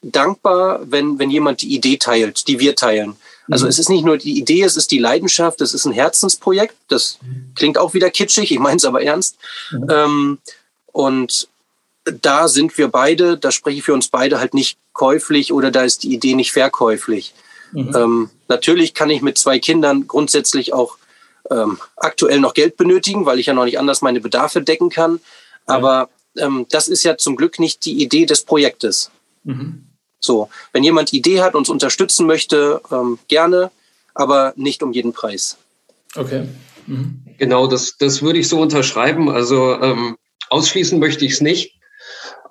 [0.00, 3.16] dankbar, wenn, wenn jemand die Idee teilt, die wir teilen.
[3.50, 3.70] Also mhm.
[3.70, 6.74] es ist nicht nur die Idee, es ist die Leidenschaft, es ist ein Herzensprojekt.
[6.88, 7.18] Das
[7.54, 9.36] klingt auch wieder kitschig, ich meine es aber ernst.
[9.70, 9.86] Mhm.
[9.90, 10.38] Ähm,
[10.92, 11.48] und
[12.04, 15.82] da sind wir beide, da spreche ich für uns beide halt nicht käuflich oder da
[15.82, 17.34] ist die Idee nicht verkäuflich.
[17.72, 17.94] Mhm.
[17.94, 20.96] Ähm, natürlich kann ich mit zwei Kindern grundsätzlich auch
[21.50, 25.20] ähm, aktuell noch Geld benötigen, weil ich ja noch nicht anders meine Bedarfe decken kann.
[25.66, 29.10] Aber ähm, das ist ja zum Glück nicht die Idee des Projektes.
[29.44, 29.86] Mhm.
[30.20, 33.70] So, wenn jemand Idee hat, uns unterstützen möchte, ähm, gerne,
[34.14, 35.56] aber nicht um jeden Preis.
[36.14, 36.46] Okay.
[36.86, 37.22] Mhm.
[37.38, 39.30] Genau, das, das würde ich so unterschreiben.
[39.30, 40.16] Also ähm,
[40.50, 41.80] ausschließen möchte ich es nicht.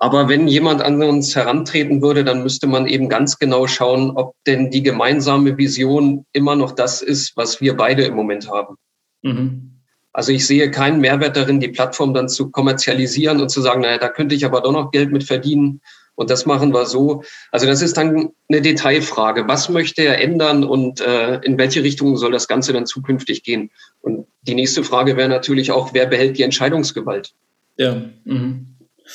[0.00, 4.34] Aber wenn jemand an uns herantreten würde, dann müsste man eben ganz genau schauen, ob
[4.46, 8.76] denn die gemeinsame Vision immer noch das ist, was wir beide im Moment haben.
[9.22, 9.70] Mhm.
[10.12, 13.98] Also ich sehe keinen Mehrwert darin, die Plattform dann zu kommerzialisieren und zu sagen, naja,
[13.98, 15.82] da könnte ich aber doch noch Geld mit verdienen.
[16.20, 17.24] Und das machen wir so.
[17.50, 19.48] Also das ist dann eine Detailfrage.
[19.48, 23.70] Was möchte er ändern und äh, in welche Richtung soll das Ganze dann zukünftig gehen?
[24.02, 27.32] Und die nächste Frage wäre natürlich auch, wer behält die Entscheidungsgewalt?
[27.78, 28.02] Ja.
[28.24, 28.66] Mhm.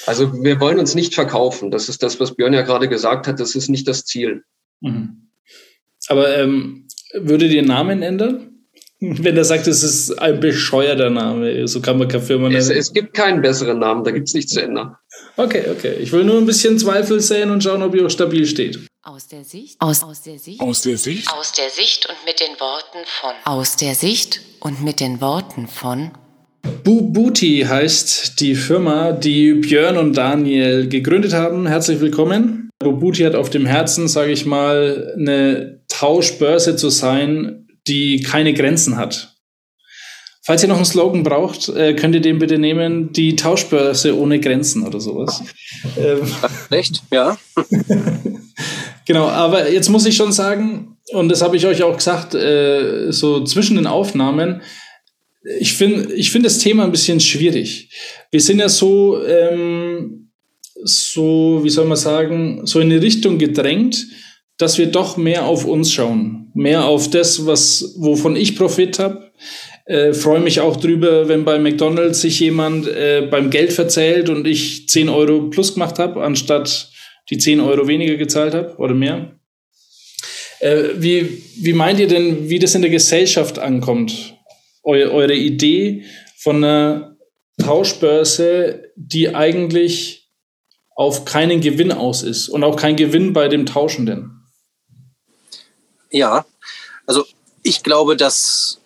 [0.08, 1.70] Also wir wollen uns nicht verkaufen.
[1.70, 3.39] Das ist das, was Björn ja gerade gesagt hat.
[3.39, 4.43] Das ist nicht das Ziel.
[4.82, 5.28] Mhm.
[6.08, 8.49] Aber ähm, würde den Namen ändern?
[8.99, 12.58] Wenn er sagt, es ist ein bescheuerter Name, so kann man keine Firma nennen.
[12.58, 14.95] Es, es gibt keinen besseren Namen, da gibt es nichts zu ändern.
[15.38, 15.95] Okay, okay.
[15.99, 18.79] Ich will nur ein bisschen Zweifel sehen und schauen, ob ihr auch stabil steht.
[19.03, 19.75] Aus der Sicht.
[19.81, 20.61] Aus, aus der Sicht.
[20.61, 21.29] Aus der Sicht.
[21.31, 23.31] Aus der Sicht und mit den Worten von.
[23.43, 26.11] Aus der Sicht und mit den Worten von.
[26.83, 31.67] Bubuti heißt die Firma, die Björn und Daniel gegründet haben.
[31.67, 32.69] Herzlich willkommen.
[32.79, 38.95] Bubuti hat auf dem Herzen, sage ich mal, eine Tauschbörse zu sein, die keine Grenzen
[38.97, 39.34] hat.
[40.46, 44.39] Falls ihr noch einen Slogan braucht, äh, könnt ihr den bitte nehmen, die Tauschbörse ohne
[44.39, 45.41] Grenzen oder sowas.
[45.98, 46.22] Ähm,
[46.70, 47.02] Echt?
[47.12, 47.36] Ja.
[49.08, 53.12] genau, aber jetzt muss ich schon sagen, und das habe ich euch auch gesagt, äh,
[53.12, 54.62] so zwischen den Aufnahmen,
[55.60, 57.89] ich finde ich finde das Thema ein bisschen schwierig.
[58.30, 60.32] Wir sind ja so, ähm,
[60.84, 64.06] so, wie soll man sagen, so in eine Richtung gedrängt,
[64.58, 69.32] dass wir doch mehr auf uns schauen, mehr auf das, was, wovon ich Profit habe.
[69.86, 74.47] Äh, Freue mich auch drüber, wenn bei McDonald's sich jemand äh, beim Geld verzählt und
[74.47, 76.91] ich 10 Euro plus gemacht habe, anstatt
[77.29, 79.39] die 10 Euro weniger gezahlt habe oder mehr.
[80.59, 84.36] Äh, wie, wie meint ihr denn, wie das in der Gesellschaft ankommt?
[84.83, 86.03] Eu, eure Idee
[86.38, 87.17] von einer
[87.59, 90.29] Tauschbörse, die eigentlich
[90.95, 94.31] auf keinen Gewinn aus ist und auch kein Gewinn bei dem Tauschenden.
[96.09, 96.45] Ja,
[97.05, 97.25] also
[97.63, 98.79] ich glaube, dass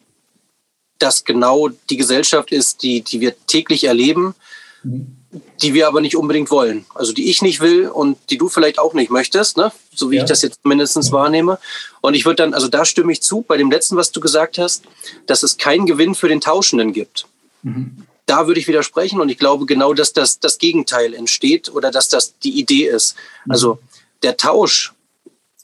[0.99, 4.35] das genau die Gesellschaft ist, die, die wir täglich erleben,
[4.83, 5.17] mhm.
[5.61, 6.85] die wir aber nicht unbedingt wollen.
[6.93, 9.71] Also die ich nicht will und die du vielleicht auch nicht möchtest, ne?
[9.93, 10.23] so wie ja.
[10.23, 11.59] ich das jetzt mindestens wahrnehme.
[12.01, 14.57] Und ich würde dann, also da stimme ich zu, bei dem letzten, was du gesagt
[14.57, 14.83] hast,
[15.25, 17.25] dass es keinen Gewinn für den Tauschenden gibt.
[17.63, 21.89] Mhm da würde ich widersprechen und ich glaube genau, dass das das Gegenteil entsteht oder
[21.89, 23.15] dass das die Idee ist.
[23.45, 23.51] Mhm.
[23.51, 23.79] Also
[24.21, 24.93] der Tausch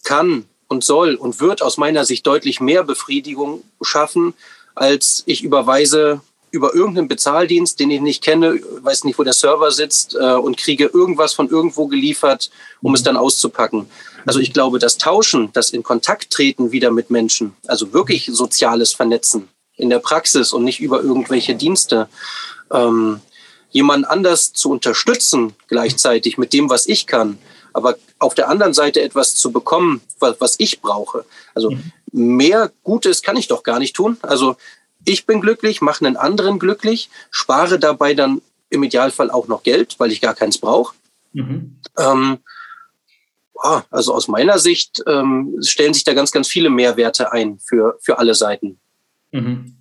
[0.03, 4.33] kann und soll und wird aus meiner Sicht deutlich mehr Befriedigung schaffen,
[4.75, 6.21] als ich überweise
[6.51, 10.57] über irgendeinen Bezahldienst, den ich nicht kenne, weiß nicht, wo der Server sitzt äh, und
[10.57, 12.49] kriege irgendwas von irgendwo geliefert,
[12.81, 12.95] um mhm.
[12.95, 13.87] es dann auszupacken.
[14.25, 18.93] Also ich glaube, das Tauschen, das in Kontakt treten wieder mit Menschen, also wirklich soziales
[18.93, 22.07] Vernetzen in der Praxis und nicht über irgendwelche Dienste,
[22.71, 23.19] ähm,
[23.71, 27.37] jemand anders zu unterstützen gleichzeitig mit dem, was ich kann,
[27.73, 31.25] aber auf der anderen Seite etwas zu bekommen, was, was ich brauche.
[31.53, 31.91] Also mhm.
[32.15, 34.17] Mehr Gutes kann ich doch gar nicht tun.
[34.21, 34.55] Also
[35.03, 39.95] ich bin glücklich, mache einen anderen glücklich, spare dabei dann im Idealfall auch noch Geld,
[39.99, 40.95] weil ich gar keins brauche.
[41.33, 41.77] Mhm.
[41.97, 42.37] Ähm,
[43.89, 48.19] also aus meiner Sicht ähm, stellen sich da ganz, ganz viele Mehrwerte ein für, für
[48.19, 48.79] alle Seiten.
[49.31, 49.75] Mhm.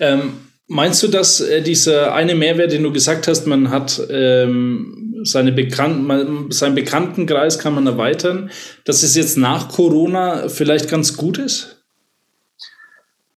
[0.00, 5.05] Ähm, Meinst du, dass äh, dieser eine Mehrwert, den du gesagt hast, man hat ähm,
[5.24, 8.50] seine man, seinen Bekanntenkreis kann man erweitern,
[8.84, 11.82] dass es jetzt nach Corona vielleicht ganz gut ist?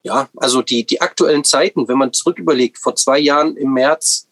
[0.01, 4.27] Ja, also die, die aktuellen Zeiten, wenn man zurück überlegt, vor zwei Jahren im März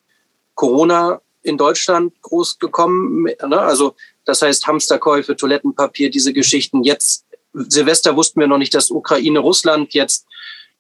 [0.55, 3.59] Corona in Deutschland groß gekommen, ne?
[3.59, 3.95] also
[4.25, 6.83] das heißt Hamsterkäufe, Toilettenpapier, diese Geschichten.
[6.83, 10.25] Jetzt Silvester wussten wir noch nicht, dass Ukraine, Russland jetzt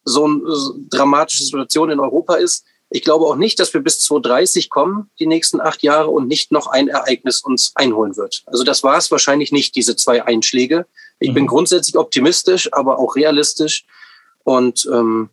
[0.03, 0.41] so eine
[0.89, 2.65] dramatische Situation in Europa ist.
[2.89, 6.51] Ich glaube auch nicht, dass wir bis 2030 kommen, die nächsten acht Jahre, und nicht
[6.51, 8.43] noch ein Ereignis uns einholen wird.
[8.45, 10.85] Also das war es wahrscheinlich nicht, diese zwei Einschläge.
[11.19, 11.33] Ich mhm.
[11.33, 13.85] bin grundsätzlich optimistisch, aber auch realistisch.
[14.43, 15.29] Und ähm,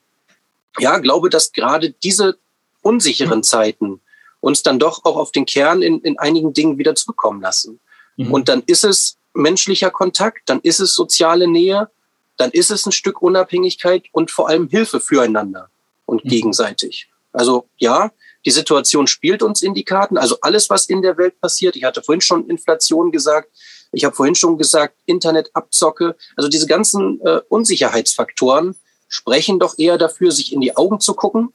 [0.78, 2.36] ja, glaube, dass gerade diese
[2.82, 3.44] unsicheren mhm.
[3.44, 4.00] Zeiten
[4.40, 7.78] uns dann doch auch auf den Kern in, in einigen Dingen wieder zurückkommen lassen.
[8.16, 8.32] Mhm.
[8.32, 11.88] Und dann ist es menschlicher Kontakt, dann ist es soziale Nähe,
[12.36, 15.70] dann ist es ein Stück Unabhängigkeit und vor allem Hilfe füreinander
[16.05, 16.28] und mhm.
[16.28, 17.09] gegenseitig.
[17.35, 18.11] Also ja,
[18.47, 20.16] die Situation spielt uns in die Karten.
[20.16, 21.76] Also alles, was in der Welt passiert.
[21.76, 23.51] Ich hatte vorhin schon Inflation gesagt.
[23.93, 26.16] Ich habe vorhin schon gesagt, Internetabzocke.
[26.37, 28.76] Also diese ganzen äh, Unsicherheitsfaktoren
[29.09, 31.53] sprechen doch eher dafür, sich in die Augen zu gucken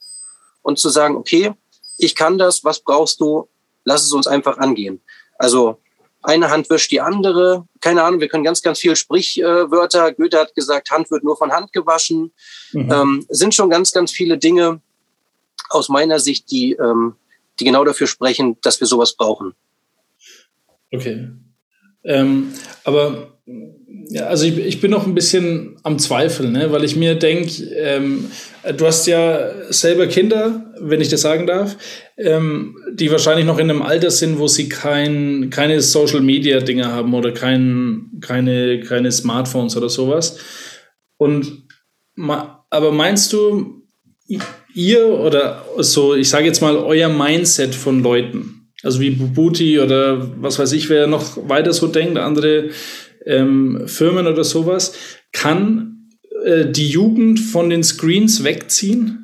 [0.62, 1.52] und zu sagen, okay,
[1.98, 3.48] ich kann das, was brauchst du?
[3.84, 5.00] Lass es uns einfach angehen.
[5.38, 5.78] Also
[6.22, 7.66] eine Hand wischt die andere.
[7.80, 10.12] Keine Ahnung, wir können ganz, ganz viel Sprichwörter.
[10.12, 12.32] Goethe hat gesagt, Hand wird nur von Hand gewaschen.
[12.72, 12.92] Mhm.
[12.92, 14.80] Ähm, sind schon ganz, ganz viele Dinge
[15.70, 17.14] aus meiner Sicht, die, ähm,
[17.58, 19.54] die genau dafür sprechen, dass wir sowas brauchen.
[20.92, 21.28] Okay.
[22.04, 22.52] Ähm,
[22.84, 23.38] aber
[24.08, 26.72] ja, also ich, ich bin noch ein bisschen am Zweifeln, ne?
[26.72, 28.30] weil ich mir denke, ähm,
[28.76, 31.76] du hast ja selber Kinder, wenn ich das sagen darf,
[32.16, 37.32] ähm, die wahrscheinlich noch in einem Alter sind, wo sie kein, keine Social-Media-Dinge haben oder
[37.32, 40.38] kein, keine, keine Smartphones oder sowas.
[41.16, 41.68] Und
[42.70, 43.82] aber meinst du,
[44.74, 50.30] ihr oder so, ich sage jetzt mal, euer Mindset von Leuten, also wie Bubuti oder
[50.40, 52.70] was weiß ich, wer noch weiter so denkt, andere
[53.26, 54.94] ähm, Firmen oder sowas,
[55.32, 56.08] kann
[56.44, 59.20] äh, die Jugend von den Screens wegziehen?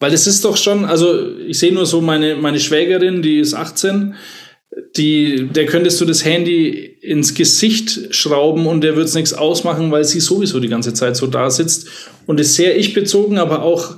[0.00, 3.54] Weil es ist doch schon, also ich sehe nur so meine, meine Schwägerin, die ist
[3.54, 4.14] 18,
[4.96, 9.90] die, der könntest du das Handy ins Gesicht schrauben und der wird es nichts ausmachen,
[9.92, 11.88] weil sie sowieso die ganze Zeit so da sitzt
[12.26, 13.96] und ist sehr ich-bezogen, aber auch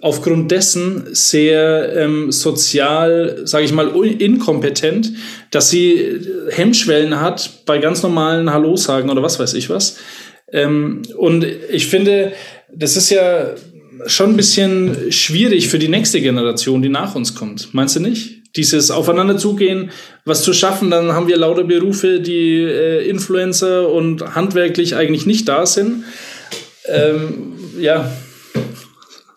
[0.00, 5.12] aufgrund dessen sehr ähm, sozial, sage ich mal, inkompetent,
[5.50, 6.20] dass sie
[6.50, 9.98] Hemmschwellen hat bei ganz normalen Hallo sagen oder was weiß ich was.
[10.52, 12.32] Ähm, und ich finde,
[12.72, 13.54] das ist ja
[14.06, 17.72] schon ein bisschen schwierig für die nächste Generation, die nach uns kommt.
[17.74, 18.56] Meinst du nicht?
[18.56, 19.90] Dieses Aufeinander zugehen,
[20.24, 25.48] was zu schaffen, dann haben wir lauter Berufe, die äh, Influencer und handwerklich eigentlich nicht
[25.48, 26.04] da sind.
[26.86, 28.10] Ähm, ja,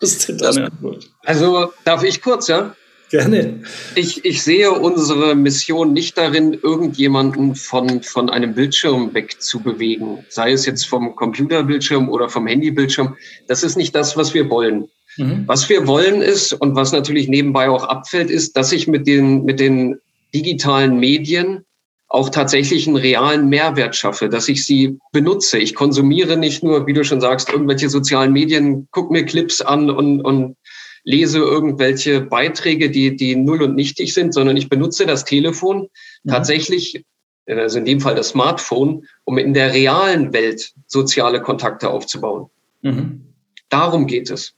[0.02, 1.08] was ist denn deine Antwort?
[1.24, 2.74] Also, darf ich kurz, ja?
[3.10, 3.60] Gerne.
[3.94, 10.24] Ich, ich sehe unsere Mission nicht darin, irgendjemanden von, von einem Bildschirm wegzubewegen.
[10.30, 13.14] Sei es jetzt vom Computerbildschirm oder vom Handybildschirm.
[13.48, 14.88] Das ist nicht das, was wir wollen.
[15.18, 15.44] Mhm.
[15.46, 19.44] Was wir wollen ist, und was natürlich nebenbei auch abfällt, ist, dass ich mit den,
[19.44, 20.00] mit den
[20.34, 21.66] digitalen Medien
[22.12, 25.58] auch tatsächlich einen realen Mehrwert schaffe, dass ich sie benutze.
[25.58, 29.88] Ich konsumiere nicht nur, wie du schon sagst, irgendwelche sozialen Medien, guck mir Clips an
[29.88, 30.56] und, und
[31.04, 35.88] lese irgendwelche Beiträge, die, die null und nichtig sind, sondern ich benutze das Telefon
[36.22, 36.30] mhm.
[36.30, 37.02] tatsächlich,
[37.46, 42.50] also in dem Fall das Smartphone, um in der realen Welt soziale Kontakte aufzubauen.
[42.82, 43.22] Mhm.
[43.70, 44.52] Darum geht es.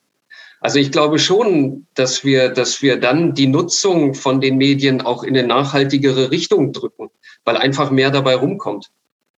[0.61, 5.23] Also ich glaube schon, dass wir, dass wir dann die Nutzung von den Medien auch
[5.23, 7.11] in eine nachhaltigere Richtung drücken,
[7.45, 8.91] weil einfach mehr dabei rumkommt.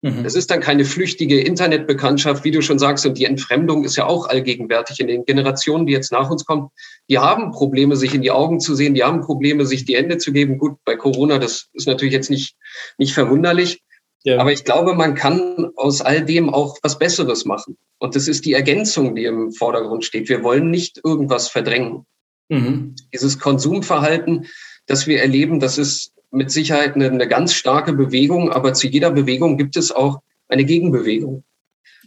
[0.02, 0.24] Mhm.
[0.24, 4.06] Es ist dann keine flüchtige Internetbekanntschaft, wie du schon sagst, und die Entfremdung ist ja
[4.06, 6.68] auch allgegenwärtig in den Generationen, die jetzt nach uns kommen.
[7.08, 10.18] Die haben Probleme, sich in die Augen zu sehen, die haben Probleme, sich die Hände
[10.18, 10.58] zu geben.
[10.58, 12.56] Gut, bei Corona, das ist natürlich jetzt nicht,
[12.98, 13.82] nicht verwunderlich.
[14.22, 14.38] Ja.
[14.38, 17.76] Aber ich glaube, man kann aus all dem auch was Besseres machen.
[17.98, 20.28] Und das ist die Ergänzung, die im Vordergrund steht.
[20.28, 22.06] Wir wollen nicht irgendwas verdrängen.
[22.48, 22.96] Mhm.
[23.12, 24.46] Dieses Konsumverhalten,
[24.86, 29.10] das wir erleben, das ist mit Sicherheit eine, eine, ganz starke Bewegung, aber zu jeder
[29.10, 31.44] Bewegung gibt es auch eine Gegenbewegung.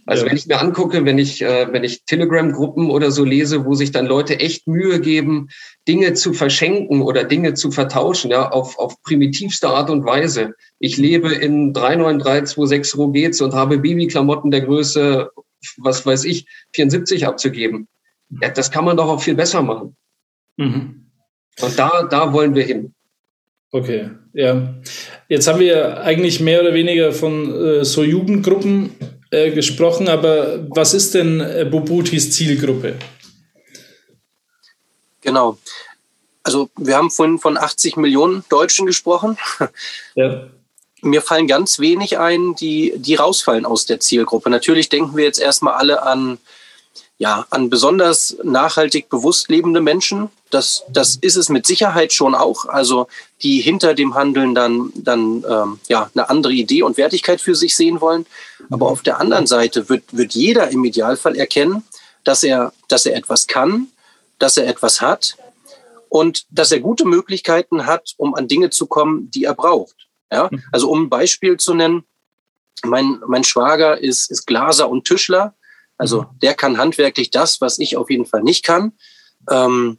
[0.06, 0.30] Also ja.
[0.30, 3.92] wenn ich mir angucke, wenn ich, äh, wenn ich Telegram-Gruppen oder so lese, wo sich
[3.92, 5.48] dann Leute echt Mühe geben,
[5.86, 10.54] Dinge zu verschenken oder Dinge zu vertauschen, ja, auf, auf primitivste Art und Weise.
[10.78, 15.30] Ich lebe in 39326 Rogetz und habe Babyklamotten der Größe,
[15.78, 17.86] was weiß ich, 74 abzugeben.
[18.40, 19.96] Ja, das kann man doch auch viel besser machen.
[20.56, 21.10] Mhm.
[21.60, 22.94] Und da, da wollen wir hin.
[23.72, 24.74] Okay, ja.
[25.28, 28.90] Jetzt haben wir eigentlich mehr oder weniger von äh, so Jugendgruppen
[29.30, 32.96] äh, gesprochen, aber was ist denn äh, Bobutis Zielgruppe?
[35.20, 35.58] Genau.
[36.42, 39.36] Also wir haben vorhin von 80 Millionen Deutschen gesprochen.
[40.14, 40.48] Ja.
[41.02, 44.50] Mir fallen ganz wenig ein, die, die rausfallen aus der Zielgruppe.
[44.50, 46.38] Natürlich denken wir jetzt erstmal alle an
[47.20, 50.30] ja, an besonders nachhaltig bewusst lebende Menschen.
[50.48, 52.64] Das, das ist es mit Sicherheit schon auch.
[52.64, 53.08] Also
[53.42, 57.76] die hinter dem Handeln dann, dann ähm, ja, eine andere Idee und Wertigkeit für sich
[57.76, 58.24] sehen wollen.
[58.70, 61.82] Aber auf der anderen Seite wird, wird jeder im Idealfall erkennen,
[62.24, 63.88] dass er, dass er etwas kann,
[64.38, 65.36] dass er etwas hat
[66.08, 70.08] und dass er gute Möglichkeiten hat, um an Dinge zu kommen, die er braucht.
[70.32, 70.48] Ja?
[70.72, 72.04] Also um ein Beispiel zu nennen,
[72.82, 75.54] mein, mein Schwager ist, ist Glaser und Tischler
[76.00, 76.26] also mhm.
[76.42, 78.92] der kann handwerklich das, was ich auf jeden Fall nicht kann.
[79.50, 79.98] Ähm,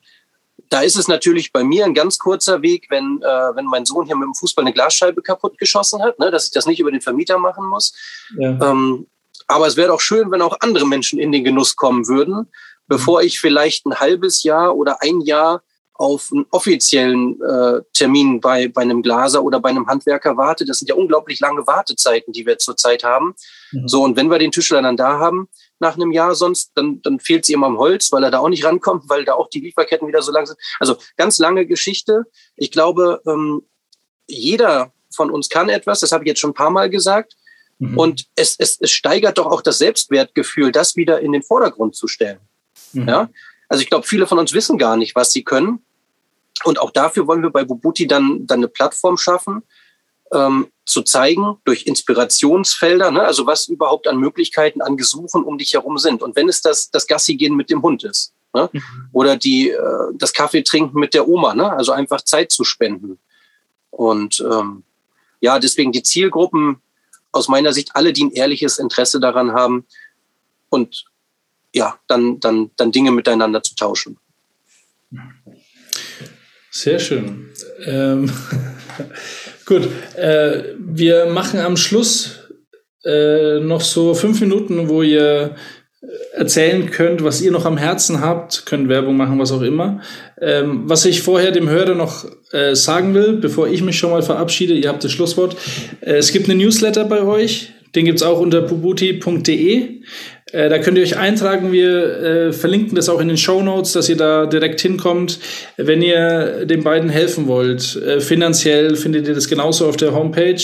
[0.70, 4.06] da ist es natürlich bei mir ein ganz kurzer Weg, wenn, äh, wenn mein Sohn
[4.06, 6.92] hier mit dem Fußball eine Glasscheibe kaputt geschossen hat, ne, dass ich das nicht über
[6.92, 7.94] den Vermieter machen muss.
[8.38, 8.72] Ja.
[8.72, 9.08] Ähm,
[9.48, 12.48] aber es wäre doch schön, wenn auch andere Menschen in den Genuss kommen würden,
[12.88, 15.62] bevor ich vielleicht ein halbes Jahr oder ein Jahr
[15.94, 20.66] auf einen offiziellen äh, Termin bei, bei einem Glaser oder bei einem Handwerker warte.
[20.66, 23.36] Das sind ja unglaublich lange Wartezeiten, die wir zurzeit haben.
[23.72, 23.88] Mhm.
[23.88, 25.48] So, und wenn wir den Tischler dann da haben,
[25.82, 28.50] nach einem Jahr sonst, dann, dann fehlt es ihm am Holz, weil er da auch
[28.50, 30.58] nicht rankommt, weil da auch die Lieferketten wieder so lang sind.
[30.80, 32.26] Also ganz lange Geschichte.
[32.56, 33.64] Ich glaube, ähm,
[34.28, 37.36] jeder von uns kann etwas, das habe ich jetzt schon ein paar Mal gesagt.
[37.80, 37.98] Mhm.
[37.98, 42.08] Und es, es, es steigert doch auch das Selbstwertgefühl, das wieder in den Vordergrund zu
[42.08, 42.40] stellen.
[42.94, 43.10] Mhm.
[43.10, 43.30] Ja?
[43.68, 45.84] Also ich glaube, viele von uns wissen gar nicht, was sie können.
[46.64, 49.64] Und auch dafür wollen wir bei Bubuti dann, dann eine Plattform schaffen,
[50.34, 53.24] ähm, zu zeigen durch Inspirationsfelder, ne?
[53.24, 56.22] also was überhaupt an Möglichkeiten, an Gesuchen um dich herum sind.
[56.22, 58.70] Und wenn es das, das Gassi gehen mit dem Hund ist ne?
[58.72, 58.82] Mhm.
[59.12, 61.72] oder die, äh, das Kaffee trinken mit der Oma, ne?
[61.72, 63.20] also einfach Zeit zu spenden.
[63.90, 64.84] Und ähm,
[65.40, 66.82] ja, deswegen die Zielgruppen
[67.32, 69.86] aus meiner Sicht alle, die ein ehrliches Interesse daran haben
[70.70, 71.06] und
[71.74, 74.18] ja, dann, dann, dann Dinge miteinander zu tauschen.
[76.72, 77.50] Sehr schön.
[77.86, 78.32] Ähm,
[79.66, 82.40] gut, äh, wir machen am Schluss
[83.04, 85.56] äh, noch so fünf Minuten, wo ihr
[86.34, 90.02] erzählen könnt, was ihr noch am Herzen habt, könnt Werbung machen, was auch immer.
[90.42, 94.24] Ähm, was ich vorher dem Hörer noch äh, sagen will, bevor ich mich schon mal
[94.24, 95.56] verabschiede, ihr habt das Schlusswort.
[96.00, 100.02] Äh, es gibt eine Newsletter bei euch, den gibt's auch unter pubuti.de.
[100.52, 101.72] Äh, da könnt ihr euch eintragen.
[101.72, 105.40] Wir äh, verlinken das auch in den Show Notes, dass ihr da direkt hinkommt.
[105.78, 110.62] Wenn ihr den beiden helfen wollt, äh, finanziell findet ihr das genauso auf der Homepage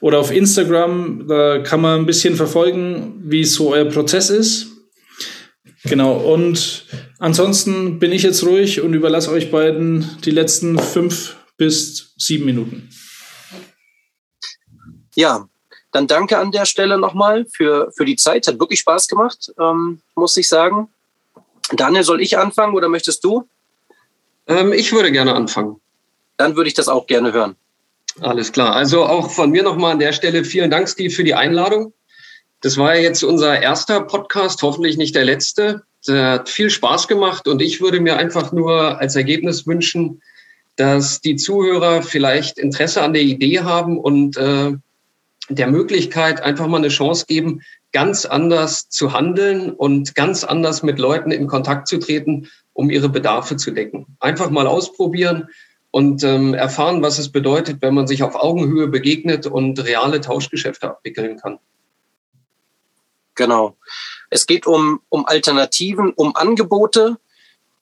[0.00, 1.26] oder auf Instagram.
[1.28, 4.66] Da kann man ein bisschen verfolgen, wie so euer Prozess ist.
[5.84, 6.16] Genau.
[6.16, 6.84] Und
[7.18, 12.90] ansonsten bin ich jetzt ruhig und überlasse euch beiden die letzten fünf bis sieben Minuten.
[15.16, 15.48] Ja,
[15.92, 18.46] dann danke an der Stelle nochmal für, für die Zeit.
[18.46, 20.88] Hat wirklich Spaß gemacht, ähm, muss ich sagen.
[21.72, 23.48] Daniel, soll ich anfangen oder möchtest du?
[24.46, 25.80] Ähm, ich würde gerne anfangen.
[26.36, 27.56] Dann würde ich das auch gerne hören.
[28.20, 28.74] Alles klar.
[28.74, 31.92] Also auch von mir nochmal an der Stelle vielen Dank, Steve, für die Einladung.
[32.60, 35.82] Das war ja jetzt unser erster Podcast, hoffentlich nicht der letzte.
[36.06, 40.22] äh, hat viel Spaß gemacht und ich würde mir einfach nur als Ergebnis wünschen,
[40.76, 44.72] dass die Zuhörer vielleicht Interesse an der Idee haben und äh,
[45.50, 50.98] der Möglichkeit einfach mal eine Chance geben, ganz anders zu handeln und ganz anders mit
[50.98, 54.06] Leuten in Kontakt zu treten, um ihre Bedarfe zu decken.
[54.20, 55.48] Einfach mal ausprobieren
[55.90, 60.88] und ähm, erfahren, was es bedeutet, wenn man sich auf Augenhöhe begegnet und reale Tauschgeschäfte
[60.88, 61.58] abwickeln kann.
[63.34, 63.76] Genau.
[64.28, 67.18] Es geht um, um Alternativen, um Angebote.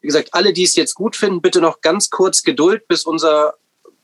[0.01, 3.55] Wie gesagt, alle, die es jetzt gut finden, bitte noch ganz kurz Geduld, bis unser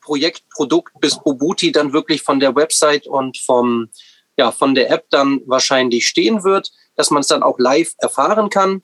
[0.04, 3.88] Projektprodukt, bis Ubuti dann wirklich von der Website und vom,
[4.36, 8.50] ja, von der App dann wahrscheinlich stehen wird, dass man es dann auch live erfahren
[8.50, 8.82] kann.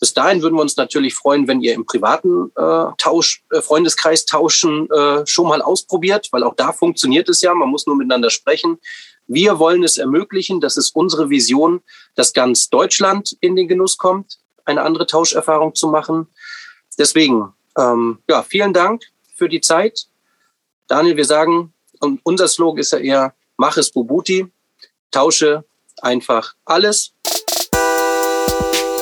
[0.00, 4.26] Bis dahin würden wir uns natürlich freuen, wenn ihr im privaten äh, Tausch, äh, Freundeskreis
[4.26, 7.54] tauschen äh, schon mal ausprobiert, weil auch da funktioniert es ja.
[7.54, 8.78] Man muss nur miteinander sprechen.
[9.28, 11.82] Wir wollen es ermöglichen, das ist unsere Vision,
[12.16, 16.26] dass ganz Deutschland in den Genuss kommt, eine andere Tauscherfahrung zu machen.
[16.98, 19.04] Deswegen, ähm, ja, vielen Dank
[19.36, 20.06] für die Zeit.
[20.92, 24.46] Daniel, wir sagen, und unser Slogan ist ja eher, mach es Bubuti,
[25.10, 25.64] tausche
[26.02, 27.14] einfach alles.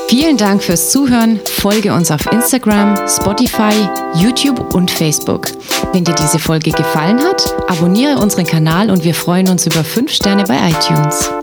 [0.08, 1.40] Vielen Dank fürs Zuhören.
[1.44, 5.48] Folge uns auf Instagram, Spotify, YouTube und Facebook.
[5.92, 10.12] Wenn dir diese Folge gefallen hat, abonniere unseren Kanal und wir freuen uns über 5
[10.12, 11.39] Sterne bei iTunes.